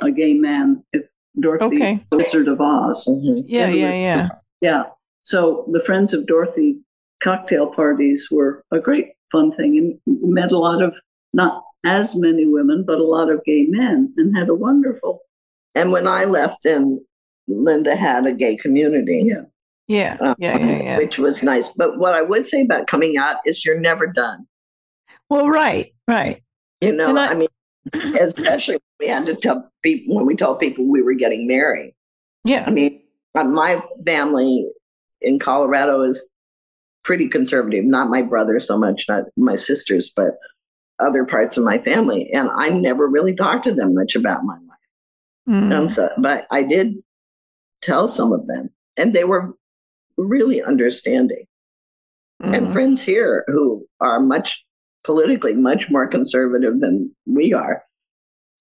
a 0.00 0.10
gay 0.10 0.34
man. 0.34 0.82
If 0.92 1.08
Dorothy, 1.38 1.66
Okay. 1.66 2.04
Wizard 2.10 2.48
of 2.48 2.60
Oz, 2.60 3.04
Mhm. 3.06 3.44
Yeah, 3.46 3.68
yeah, 3.70 3.92
yeah. 3.94 4.28
yeah. 4.60 4.84
So 5.22 5.68
the 5.70 5.80
Friends 5.80 6.12
of 6.12 6.26
Dorothy 6.26 6.80
cocktail 7.22 7.68
parties 7.68 8.28
were 8.32 8.64
a 8.72 8.80
great 8.80 9.12
fun 9.30 9.52
thing, 9.52 9.78
and 9.78 10.00
we 10.22 10.30
met 10.30 10.50
a 10.50 10.58
lot 10.58 10.82
of 10.82 10.96
not 11.32 11.62
as 11.84 12.14
many 12.16 12.46
women, 12.46 12.84
but 12.86 12.98
a 12.98 13.04
lot 13.04 13.30
of 13.30 13.44
gay 13.44 13.66
men, 13.68 14.12
and 14.16 14.36
had 14.36 14.48
a 14.48 14.54
wonderful 14.54 15.20
And 15.74 15.92
when 15.92 16.06
I 16.08 16.24
left, 16.24 16.62
then 16.64 17.04
Linda 17.46 17.94
had 17.94 18.26
a 18.26 18.32
gay 18.32 18.56
community. 18.56 19.22
yeah. 19.26 19.42
Yeah. 19.86 20.16
uh, 20.20 20.34
Yeah. 20.38 20.58
Yeah. 20.58 20.82
Yeah. 20.82 20.98
Which 20.98 21.18
was 21.18 21.42
nice. 21.42 21.68
But 21.68 21.98
what 21.98 22.14
I 22.14 22.20
would 22.22 22.44
say 22.46 22.62
about 22.62 22.86
coming 22.88 23.16
out 23.16 23.36
is 23.46 23.64
you're 23.64 23.80
never 23.80 24.06
done. 24.06 24.46
Well, 25.30 25.48
right. 25.48 25.94
Right. 26.06 26.42
You 26.80 26.92
know, 26.92 27.16
I, 27.16 27.28
I- 27.28 27.34
mean, 27.34 27.48
especially 28.20 28.74
when 28.74 28.80
we 29.00 29.06
had 29.06 29.24
to 29.26 29.34
tell 29.34 29.70
people 29.82 30.16
when 30.16 30.26
we 30.26 30.34
told 30.36 30.58
people 30.58 30.84
we 30.86 31.00
were 31.02 31.14
getting 31.14 31.46
married. 31.46 31.94
Yeah. 32.44 32.64
I 32.66 32.70
mean, 32.70 33.00
uh, 33.34 33.44
my 33.44 33.82
family 34.04 34.68
in 35.22 35.38
Colorado 35.38 36.02
is 36.02 36.28
pretty 37.04 37.28
conservative. 37.28 37.84
Not 37.84 38.10
my 38.10 38.20
brother 38.22 38.58
so 38.60 38.76
much, 38.76 39.06
not 39.08 39.24
my 39.36 39.54
sisters, 39.56 40.12
but 40.14 40.36
other 41.00 41.24
parts 41.24 41.56
of 41.56 41.64
my 41.64 41.78
family. 41.78 42.30
And 42.32 42.50
I 42.50 42.70
never 42.70 43.06
really 43.06 43.34
talked 43.34 43.64
to 43.64 43.74
them 43.74 43.94
much 43.94 44.16
about 44.16 44.44
my 44.44 44.54
life. 44.54 45.48
Mm. 45.48 45.78
And 45.78 45.90
so, 45.90 46.10
but 46.18 46.46
I 46.50 46.62
did 46.62 46.94
tell 47.82 48.08
some 48.08 48.32
of 48.32 48.46
them, 48.46 48.70
and 48.96 49.14
they 49.14 49.24
were 49.24 49.54
really 50.16 50.62
understanding. 50.62 51.44
And 52.40 52.68
Mm. 52.68 52.72
friends 52.72 53.02
here 53.02 53.44
who 53.48 53.86
are 54.00 54.20
much 54.20 54.64
politically 55.04 55.54
much 55.54 55.88
more 55.90 56.06
conservative 56.06 56.80
than 56.80 57.14
we 57.26 57.52
are, 57.52 57.82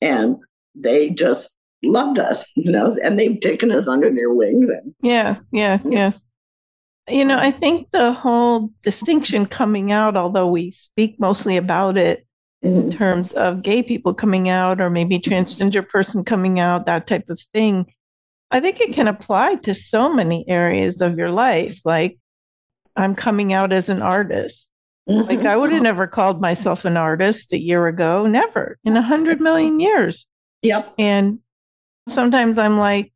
and 0.02 0.38
they 0.76 1.10
just 1.10 1.52
loved 1.84 2.20
us, 2.20 2.52
you 2.56 2.72
know, 2.72 2.96
and 3.04 3.20
they've 3.20 3.40
taken 3.40 3.72
us 3.72 3.88
under 3.88 4.14
their 4.14 4.32
wing. 4.34 4.68
Then, 4.68 4.96
Yeah, 5.02 5.38
yes, 5.52 5.82
yes. 5.90 6.28
You 7.10 7.24
know, 7.24 7.38
I 7.38 7.52
think 7.52 7.92
the 7.92 8.12
whole 8.12 8.72
distinction 8.84 9.46
coming 9.46 9.92
out, 9.92 10.18
although 10.18 10.48
we 10.48 10.72
speak 10.72 11.20
mostly 11.20 11.56
about 11.58 11.98
it 11.98 12.27
in 12.62 12.74
mm-hmm. 12.74 12.90
terms 12.90 13.34
of 13.34 13.62
gay 13.62 13.84
people 13.84 14.14
coming 14.14 14.50
out 14.50 14.82
or 14.82 14.90
maybe 14.90 15.20
transgender 15.20 15.88
person 15.88 16.24
coming 16.24 16.60
out, 16.60 16.86
that 16.86 17.08
type 17.08 17.30
of 17.30 17.40
thing, 17.54 17.94
I 18.50 18.60
think 18.60 18.80
it 18.80 18.94
can 18.94 19.08
apply 19.08 19.56
to 19.56 19.74
so 19.74 20.14
many 20.14 20.48
areas 20.48 21.02
of 21.02 21.18
your 21.18 21.32
life. 21.32 21.82
Like, 21.86 22.18
I'm 22.96 23.14
coming 23.16 23.54
out 23.54 23.72
as 23.72 23.90
an 23.90 24.02
artist. 24.02 24.72
Like, 25.06 25.40
mm-hmm. 25.40 25.48
I 25.48 25.56
would 25.56 25.72
have 25.72 25.78
uh-huh. 25.78 25.84
never 25.84 26.08
called 26.08 26.42
myself 26.42 26.84
an 26.84 26.98
artist 26.98 27.54
a 27.54 27.60
year 27.60 27.88
ago, 27.88 28.26
never 28.26 28.78
in 28.84 28.98
a 28.98 29.02
hundred 29.02 29.40
million 29.40 29.80
years. 29.80 30.28
Yep. 30.64 30.96
And 30.98 31.40
sometimes 32.10 32.58
I'm 32.58 32.78
like, 32.78 33.14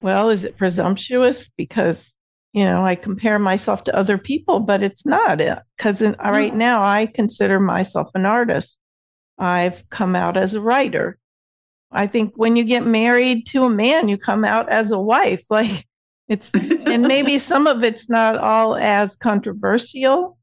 well, 0.00 0.28
is 0.28 0.44
it 0.44 0.56
presumptuous 0.56 1.48
because, 1.56 2.14
you 2.54 2.64
know, 2.64 2.84
I 2.84 2.94
compare 2.94 3.40
myself 3.40 3.82
to 3.84 3.96
other 3.96 4.16
people, 4.16 4.60
but 4.60 4.80
it's 4.80 5.04
not 5.04 5.38
because 5.76 6.00
mm. 6.00 6.16
right 6.22 6.54
now 6.54 6.84
I 6.84 7.06
consider 7.06 7.58
myself 7.58 8.10
an 8.14 8.24
artist. 8.24 8.78
I've 9.38 9.86
come 9.90 10.14
out 10.14 10.36
as 10.36 10.54
a 10.54 10.60
writer. 10.60 11.18
I 11.90 12.06
think 12.06 12.34
when 12.36 12.54
you 12.54 12.62
get 12.62 12.86
married 12.86 13.46
to 13.48 13.64
a 13.64 13.70
man, 13.70 14.08
you 14.08 14.16
come 14.16 14.44
out 14.44 14.68
as 14.68 14.92
a 14.92 14.98
wife. 14.98 15.42
Like 15.50 15.84
it's, 16.28 16.50
and 16.54 17.02
maybe 17.02 17.38
some 17.40 17.66
of 17.66 17.82
it's 17.82 18.08
not 18.08 18.36
all 18.36 18.76
as 18.76 19.16
controversial, 19.16 20.38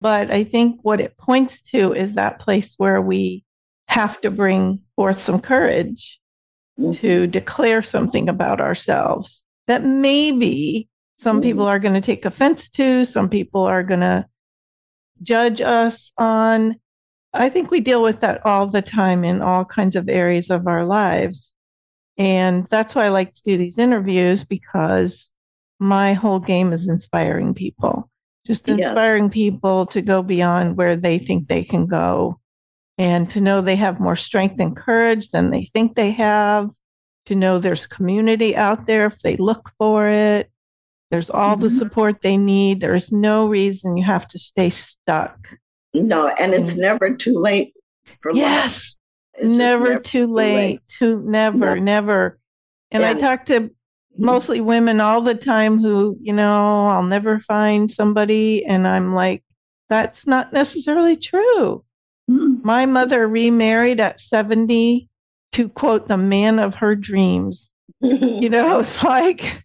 but 0.00 0.32
I 0.32 0.42
think 0.42 0.80
what 0.82 1.00
it 1.00 1.16
points 1.16 1.62
to 1.70 1.94
is 1.94 2.14
that 2.14 2.40
place 2.40 2.74
where 2.78 3.00
we 3.00 3.44
have 3.86 4.20
to 4.22 4.30
bring 4.32 4.80
forth 4.96 5.18
some 5.18 5.40
courage 5.40 6.18
mm. 6.80 6.98
to 6.98 7.28
declare 7.28 7.80
something 7.80 8.28
about 8.28 8.60
ourselves 8.60 9.44
that 9.68 9.84
maybe 9.84 10.88
some 11.18 11.36
hmm. 11.36 11.42
people 11.42 11.66
are 11.66 11.78
going 11.78 11.94
to 11.94 12.00
take 12.00 12.24
offense 12.24 12.68
to, 12.70 13.04
some 13.04 13.28
people 13.28 13.62
are 13.62 13.82
going 13.82 14.00
to 14.00 14.26
judge 15.22 15.60
us 15.60 16.12
on. 16.18 16.76
I 17.32 17.48
think 17.48 17.70
we 17.70 17.80
deal 17.80 18.02
with 18.02 18.20
that 18.20 18.44
all 18.46 18.66
the 18.66 18.82
time 18.82 19.24
in 19.24 19.42
all 19.42 19.64
kinds 19.64 19.96
of 19.96 20.08
areas 20.08 20.50
of 20.50 20.66
our 20.66 20.84
lives. 20.84 21.54
And 22.16 22.66
that's 22.66 22.94
why 22.94 23.06
I 23.06 23.08
like 23.08 23.34
to 23.34 23.42
do 23.42 23.56
these 23.56 23.78
interviews 23.78 24.44
because 24.44 25.34
my 25.80 26.12
whole 26.12 26.38
game 26.38 26.72
is 26.72 26.88
inspiring 26.88 27.54
people, 27.54 28.08
just 28.46 28.68
Yes. 28.68 28.78
inspiring 28.78 29.30
people 29.30 29.86
to 29.86 30.00
go 30.00 30.22
beyond 30.22 30.76
where 30.76 30.94
they 30.94 31.18
think 31.18 31.48
they 31.48 31.64
can 31.64 31.86
go 31.86 32.38
and 32.96 33.28
to 33.30 33.40
know 33.40 33.60
they 33.60 33.76
have 33.76 33.98
more 33.98 34.14
strength 34.14 34.60
and 34.60 34.76
courage 34.76 35.30
than 35.30 35.50
they 35.50 35.64
think 35.74 35.96
they 35.96 36.12
have, 36.12 36.70
to 37.26 37.34
know 37.34 37.58
there's 37.58 37.86
community 37.86 38.54
out 38.54 38.86
there 38.86 39.06
if 39.06 39.20
they 39.22 39.36
look 39.36 39.72
for 39.78 40.06
it. 40.08 40.50
There's 41.14 41.30
all 41.30 41.56
the 41.56 41.68
Mhm. 41.68 41.78
support 41.78 42.22
they 42.22 42.36
need. 42.36 42.80
There's 42.80 43.12
no 43.12 43.46
reason 43.46 43.96
you 43.96 44.02
have 44.02 44.26
to 44.26 44.36
stay 44.36 44.68
stuck. 44.70 45.48
No, 45.94 46.26
and 46.40 46.52
it's 46.52 46.72
Mm. 46.72 46.78
never 46.78 47.14
too 47.14 47.34
late 47.38 47.72
for. 48.20 48.32
Yes, 48.32 48.96
just 49.36 49.48
never, 49.48 50.00
too 50.00 50.26
late. 50.26 50.54
late. 50.56 50.80
To 50.98 51.22
never, 51.24 51.76
No. 51.76 51.80
never. 51.80 52.40
And, 52.90 53.04
I 53.04 53.14
talk 53.14 53.44
to 53.46 53.70
mostly 54.18 54.60
women 54.60 55.00
all 55.00 55.20
the 55.20 55.36
time 55.36 55.78
who, 55.78 56.18
you 56.20 56.32
know, 56.32 56.86
I'll 56.88 57.04
never 57.04 57.38
find 57.38 57.88
somebody. 57.92 58.64
And 58.66 58.84
I'm 58.84 59.14
like, 59.14 59.44
that's 59.88 60.26
not 60.26 60.52
necessarily 60.52 61.16
true. 61.16 61.84
Mm. 62.28 62.64
My 62.64 62.86
mother 62.86 63.28
remarried 63.28 64.00
at 64.00 64.18
70 64.18 65.08
to 65.52 65.68
quote 65.68 66.08
the 66.08 66.16
man 66.16 66.58
of 66.58 66.74
her 66.74 66.96
dreams. 66.96 67.70
You 68.00 68.48
know, 68.50 68.78
it's 68.80 69.02
like 69.02 69.62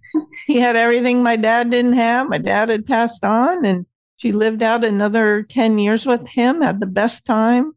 he 0.47 0.59
had 0.59 0.75
everything 0.75 1.23
my 1.23 1.35
dad 1.35 1.69
didn't 1.71 1.93
have. 1.93 2.29
My 2.29 2.37
dad 2.37 2.69
had 2.69 2.85
passed 2.85 3.23
on 3.23 3.65
and 3.65 3.85
she 4.17 4.31
lived 4.31 4.61
out 4.63 4.83
another 4.83 5.43
10 5.43 5.79
years 5.79 6.05
with 6.05 6.27
him, 6.27 6.61
had 6.61 6.79
the 6.79 6.85
best 6.87 7.25
time. 7.25 7.73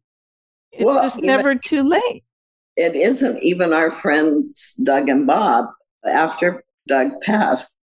It's 0.72 0.84
Well, 0.84 1.02
just 1.02 1.18
even- 1.18 1.26
never 1.26 1.54
too 1.54 1.82
late. 1.82 2.24
it 2.76 2.96
isn't 2.96 3.42
even 3.42 3.72
our 3.72 3.90
friends 3.90 4.74
Doug 4.82 5.08
and 5.08 5.26
Bob. 5.26 5.66
After 6.04 6.64
Doug 6.88 7.20
passed, 7.22 7.74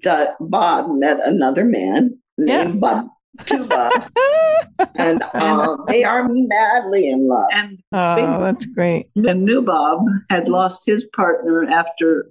Doug, 0.00 0.28
Bob 0.40 0.90
met 0.90 1.20
another 1.24 1.64
man 1.64 2.18
Yeah. 2.38 2.64
named 2.64 2.80
Bob, 2.80 3.06
two 3.44 3.66
Bobs, 3.66 4.10
and 4.96 5.22
uh, 5.34 5.76
they 5.86 6.04
are 6.04 6.28
madly 6.28 7.08
in 7.10 7.28
love. 7.28 7.48
And 7.52 7.78
oh, 7.92 8.40
that's 8.40 8.66
great. 8.66 9.08
the 9.14 9.34
new 9.34 9.62
Bob 9.62 10.00
had 10.30 10.48
lost 10.48 10.86
his 10.86 11.04
partner 11.14 11.64
after 11.64 12.30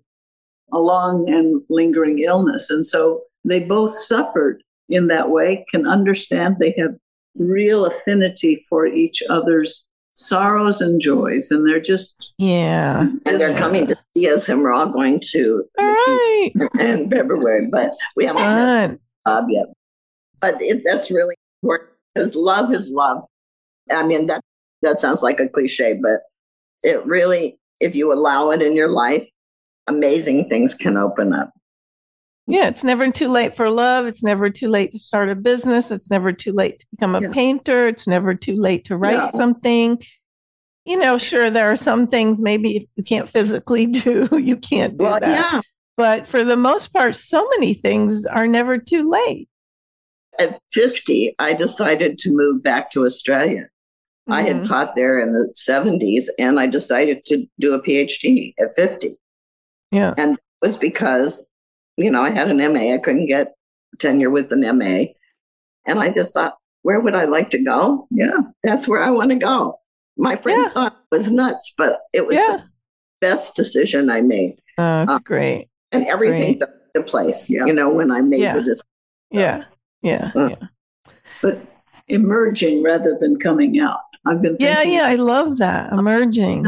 a 0.72 0.80
long 0.80 1.30
and 1.30 1.62
lingering 1.70 2.20
illness. 2.20 2.70
And 2.70 2.86
so 2.86 3.22
they 3.44 3.60
both 3.60 3.96
suffered 3.96 4.64
in 4.90 5.08
that 5.08 5.30
way, 5.30 5.66
can 5.72 5.88
understand 5.88 6.58
they 6.60 6.74
have 6.78 6.96
real 7.36 7.86
affinity 7.86 8.62
for 8.70 8.86
each 8.86 9.22
other's 9.30 9.86
sorrows 10.16 10.82
and 10.82 11.02
joys. 11.02 11.52
And 11.52 11.68
they're 11.68 11.82
just, 11.82 12.34
Yeah. 12.38 13.08
And 13.26 13.40
they're 13.40 13.58
coming 13.58 13.88
to 13.88 13.98
see 14.16 14.30
us, 14.30 14.48
and 14.48 14.62
we're 14.62 14.74
all 14.74 14.90
going 14.90 15.22
to 15.32 15.64
All 15.78 15.86
right. 15.86 16.52
in 16.80 17.10
February, 17.10 17.68
but 17.72 17.94
we 18.16 18.26
haven't 18.26 18.42
met 18.44 18.90
Fun. 18.90 19.00
Bob 19.26 19.46
yet. 19.50 19.66
But 20.42 20.62
it, 20.62 20.82
that's 20.84 21.10
really 21.12 21.36
important 21.64 21.92
because 22.14 22.36
love 22.36 22.74
is 22.74 22.90
love. 22.90 23.24
I 23.92 24.06
mean, 24.06 24.28
that 24.28 24.42
that 24.82 24.98
sounds 24.98 25.22
like 25.24 25.40
a 25.40 25.48
cliche, 25.50 26.00
but 26.02 26.22
it 26.84 27.06
really, 27.06 27.58
if 27.80 27.96
you 27.96 28.12
allow 28.14 28.52
it 28.52 28.62
in 28.62 28.76
your 28.76 28.90
life, 28.90 29.28
amazing 29.88 30.50
things 30.50 30.74
can 30.74 30.98
open 30.98 31.34
up. 31.34 31.52
Yeah, 32.48 32.68
it's 32.68 32.84
never 32.84 33.10
too 33.10 33.28
late 33.28 33.56
for 33.56 33.72
love. 33.72 34.06
It's 34.06 34.22
never 34.22 34.52
too 34.52 34.68
late 34.68 34.92
to 34.92 35.00
start 35.00 35.30
a 35.30 35.36
business. 35.36 35.90
It's 35.90 36.12
never 36.12 36.32
too 36.32 36.52
late 36.52 36.80
to 36.80 36.86
become 36.92 37.16
a 37.16 37.22
Yeah. 37.22 37.32
painter. 37.32 37.88
It's 37.88 38.06
never 38.06 38.36
too 38.36 38.56
late 38.56 38.86
to 38.86 38.98
write 38.98 39.14
Yeah. 39.14 39.30
something. 39.30 40.00
You 40.86 40.98
know, 40.98 41.18
sure, 41.18 41.50
there 41.50 41.72
are 41.72 41.76
some 41.76 42.06
things 42.06 42.40
maybe 42.40 42.88
you 42.96 43.04
can't 43.04 43.28
physically 43.28 43.86
do, 44.04 44.28
you 44.34 44.58
can't 44.58 44.96
do 44.98 45.06
Well, 45.06 45.20
that. 45.20 45.28
yeah. 45.54 45.62
But 45.98 46.28
for 46.28 46.44
the 46.44 46.56
most 46.58 46.94
part, 46.94 47.16
so 47.16 47.48
many 47.58 47.74
things 47.74 48.26
are 48.26 48.46
never 48.46 48.78
too 48.78 49.10
late. 49.10 49.50
At 50.40 50.60
50, 50.72 51.36
I 51.40 51.54
decided 51.54 52.18
to 52.20 52.32
move 52.32 52.62
back 52.64 52.92
to 52.92 53.06
Australia. 53.06 53.70
I 54.28 54.42
had 54.42 54.58
Mhm. 54.64 54.68
taught 54.68 54.96
there 54.96 55.20
in 55.20 55.34
the 55.34 55.52
70s 55.56 56.30
and 56.40 56.60
I 56.60 56.66
decided 56.66 57.24
to 57.26 57.46
do 57.60 57.74
a 57.74 57.82
PhD 57.82 58.54
at 58.60 58.76
50. 58.76 59.18
Yeah. 59.92 60.14
And 60.18 60.34
it 60.38 60.44
was 60.62 60.76
because, 60.76 61.46
you 61.98 62.10
know, 62.10 62.22
I 62.22 62.32
had 62.32 62.50
an 62.50 62.60
MA, 62.60 62.94
I 62.94 62.98
couldn't 62.98 63.28
get 63.28 63.54
tenure 64.00 64.32
with 64.32 64.52
an 64.52 64.64
MA. 64.64 65.14
And 65.86 66.00
I 66.00 66.10
just 66.12 66.34
thought, 66.34 66.58
where 66.82 67.00
would 67.00 67.14
I 67.16 67.26
like 67.26 67.52
to 67.52 67.60
go? 67.64 68.08
Yeah. 68.10 68.38
That's 68.64 68.88
where 68.88 69.00
I 69.02 69.12
want 69.12 69.30
to 69.30 69.36
go. 69.38 69.80
My 70.18 70.36
friends 70.38 70.66
Yeah. 70.68 70.74
thought 70.74 70.94
it 70.94 71.16
was 71.16 71.30
nuts, 71.30 71.74
but 71.78 72.02
it 72.12 72.26
was 72.26 72.36
Yeah. 72.36 72.58
the 72.58 72.64
best 73.22 73.56
decision 73.56 74.10
I 74.10 74.22
made. 74.22 74.58
Oh, 74.80 75.06
that's 75.06 75.12
Uh, 75.12 75.20
great. 75.20 75.70
And 75.92 76.06
everything 76.08 76.58
Great. 76.58 76.70
fell 76.94 77.04
place, 77.04 77.48
Yeah. 77.50 77.66
you 77.68 77.74
know, 77.74 77.90
when 77.90 78.10
I 78.12 78.22
made 78.22 78.40
Yeah. 78.42 78.56
the 78.56 78.62
decision. 78.64 78.88
Yeah. 79.32 79.64
Yeah. 80.06 80.32
Uh, 80.36 80.50
Yeah. 80.50 80.68
But 81.42 81.62
emerging 82.08 82.84
rather 82.84 83.18
than 83.20 83.38
coming 83.40 83.80
out. 83.80 84.00
I've 84.26 84.42
been 84.42 84.58
Yeah. 84.60 84.76
thinking 84.76 84.94
Yeah. 84.94 85.08
I 85.08 85.16
love 85.16 85.58
that. 85.58 85.92
Emerging. 85.92 86.66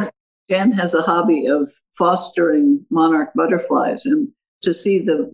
Jan 0.49 0.71
has 0.71 0.93
a 0.93 1.01
hobby 1.01 1.45
of 1.47 1.69
fostering 1.97 2.85
monarch 2.89 3.29
butterflies 3.35 4.05
and 4.05 4.29
to 4.61 4.73
see 4.73 4.99
the 4.99 5.31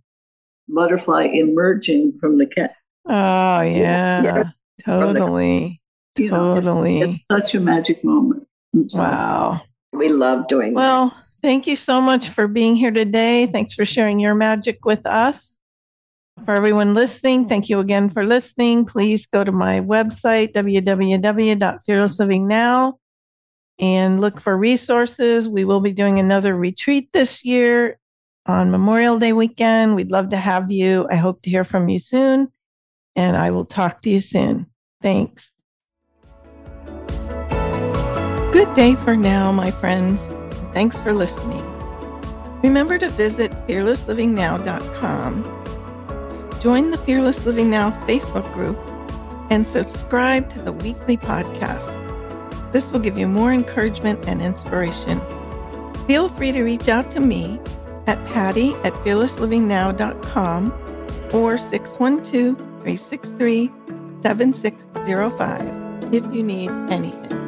butterfly 0.68 1.24
emerging 1.32 2.12
from 2.20 2.38
the 2.38 2.46
cat. 2.46 2.74
Oh, 3.06 3.60
yeah. 3.60 4.22
Yeah. 4.22 4.42
From 4.84 5.12
the- 5.14 5.20
Totally. 5.20 5.80
You 6.16 6.30
know, 6.30 6.56
it's- 6.56 6.64
Totally. 6.72 7.00
it's 7.00 7.18
such 7.30 7.54
a 7.54 7.60
magic 7.60 8.04
moment. 8.04 8.46
So- 8.88 9.00
Wow. 9.00 9.60
We 9.92 10.08
love 10.08 10.48
doing 10.48 10.70
that. 10.74 10.76
Well, 10.76 11.14
thank 11.42 11.66
you 11.66 11.76
so 11.76 12.00
much 12.00 12.28
for 12.30 12.48
being 12.48 12.74
here 12.76 12.90
today. 12.90 13.46
Thanks 13.46 13.74
for 13.74 13.84
sharing 13.84 14.18
your 14.20 14.34
magic 14.34 14.84
with 14.84 15.06
us. 15.06 15.60
For 16.42 16.54
everyone 16.54 16.94
listening, 16.94 17.48
thank 17.48 17.70
you 17.70 17.78
again 17.78 18.10
for 18.10 18.26
listening. 18.26 18.84
Please 18.84 19.24
go 19.24 19.44
to 19.44 19.52
my 19.52 19.80
website, 19.80 20.52
www.fearlesslivingnow, 20.52 22.98
and 23.78 24.20
look 24.20 24.40
for 24.40 24.56
resources. 24.56 25.48
We 25.48 25.64
will 25.64 25.80
be 25.80 25.92
doing 25.92 26.18
another 26.18 26.56
retreat 26.56 27.08
this 27.12 27.44
year 27.44 28.00
on 28.46 28.70
Memorial 28.70 29.18
Day 29.18 29.32
weekend. 29.32 29.94
We'd 29.94 30.10
love 30.10 30.28
to 30.30 30.36
have 30.36 30.70
you. 30.70 31.06
I 31.10 31.16
hope 31.16 31.40
to 31.42 31.50
hear 31.50 31.64
from 31.64 31.88
you 31.88 31.98
soon, 31.98 32.52
and 33.16 33.38
I 33.38 33.50
will 33.50 33.64
talk 33.64 34.02
to 34.02 34.10
you 34.10 34.20
soon. 34.20 34.66
Thanks. 35.00 35.50
Good 38.52 38.74
day 38.74 38.96
for 38.96 39.16
now, 39.16 39.50
my 39.50 39.70
friends. 39.70 40.20
Thanks 40.74 41.00
for 41.00 41.14
listening. 41.14 41.64
Remember 42.62 42.98
to 42.98 43.08
visit 43.08 43.50
fearlesslivingnow.com. 43.66 45.63
Join 46.64 46.90
the 46.90 46.96
Fearless 46.96 47.44
Living 47.44 47.68
Now 47.68 47.90
Facebook 48.06 48.50
group 48.54 48.78
and 49.50 49.66
subscribe 49.66 50.48
to 50.48 50.62
the 50.62 50.72
weekly 50.72 51.18
podcast. 51.18 52.00
This 52.72 52.90
will 52.90 53.00
give 53.00 53.18
you 53.18 53.28
more 53.28 53.52
encouragement 53.52 54.26
and 54.26 54.40
inspiration. 54.40 55.20
Feel 56.06 56.30
free 56.30 56.52
to 56.52 56.62
reach 56.62 56.88
out 56.88 57.10
to 57.10 57.20
me 57.20 57.60
at 58.06 58.16
patti 58.28 58.72
at 58.76 58.94
fearlesslivingnow.com 58.94 60.72
or 61.34 61.58
612 61.58 62.56
363 62.56 63.70
7605 64.22 66.14
if 66.14 66.24
you 66.34 66.42
need 66.42 66.70
anything. 66.90 67.43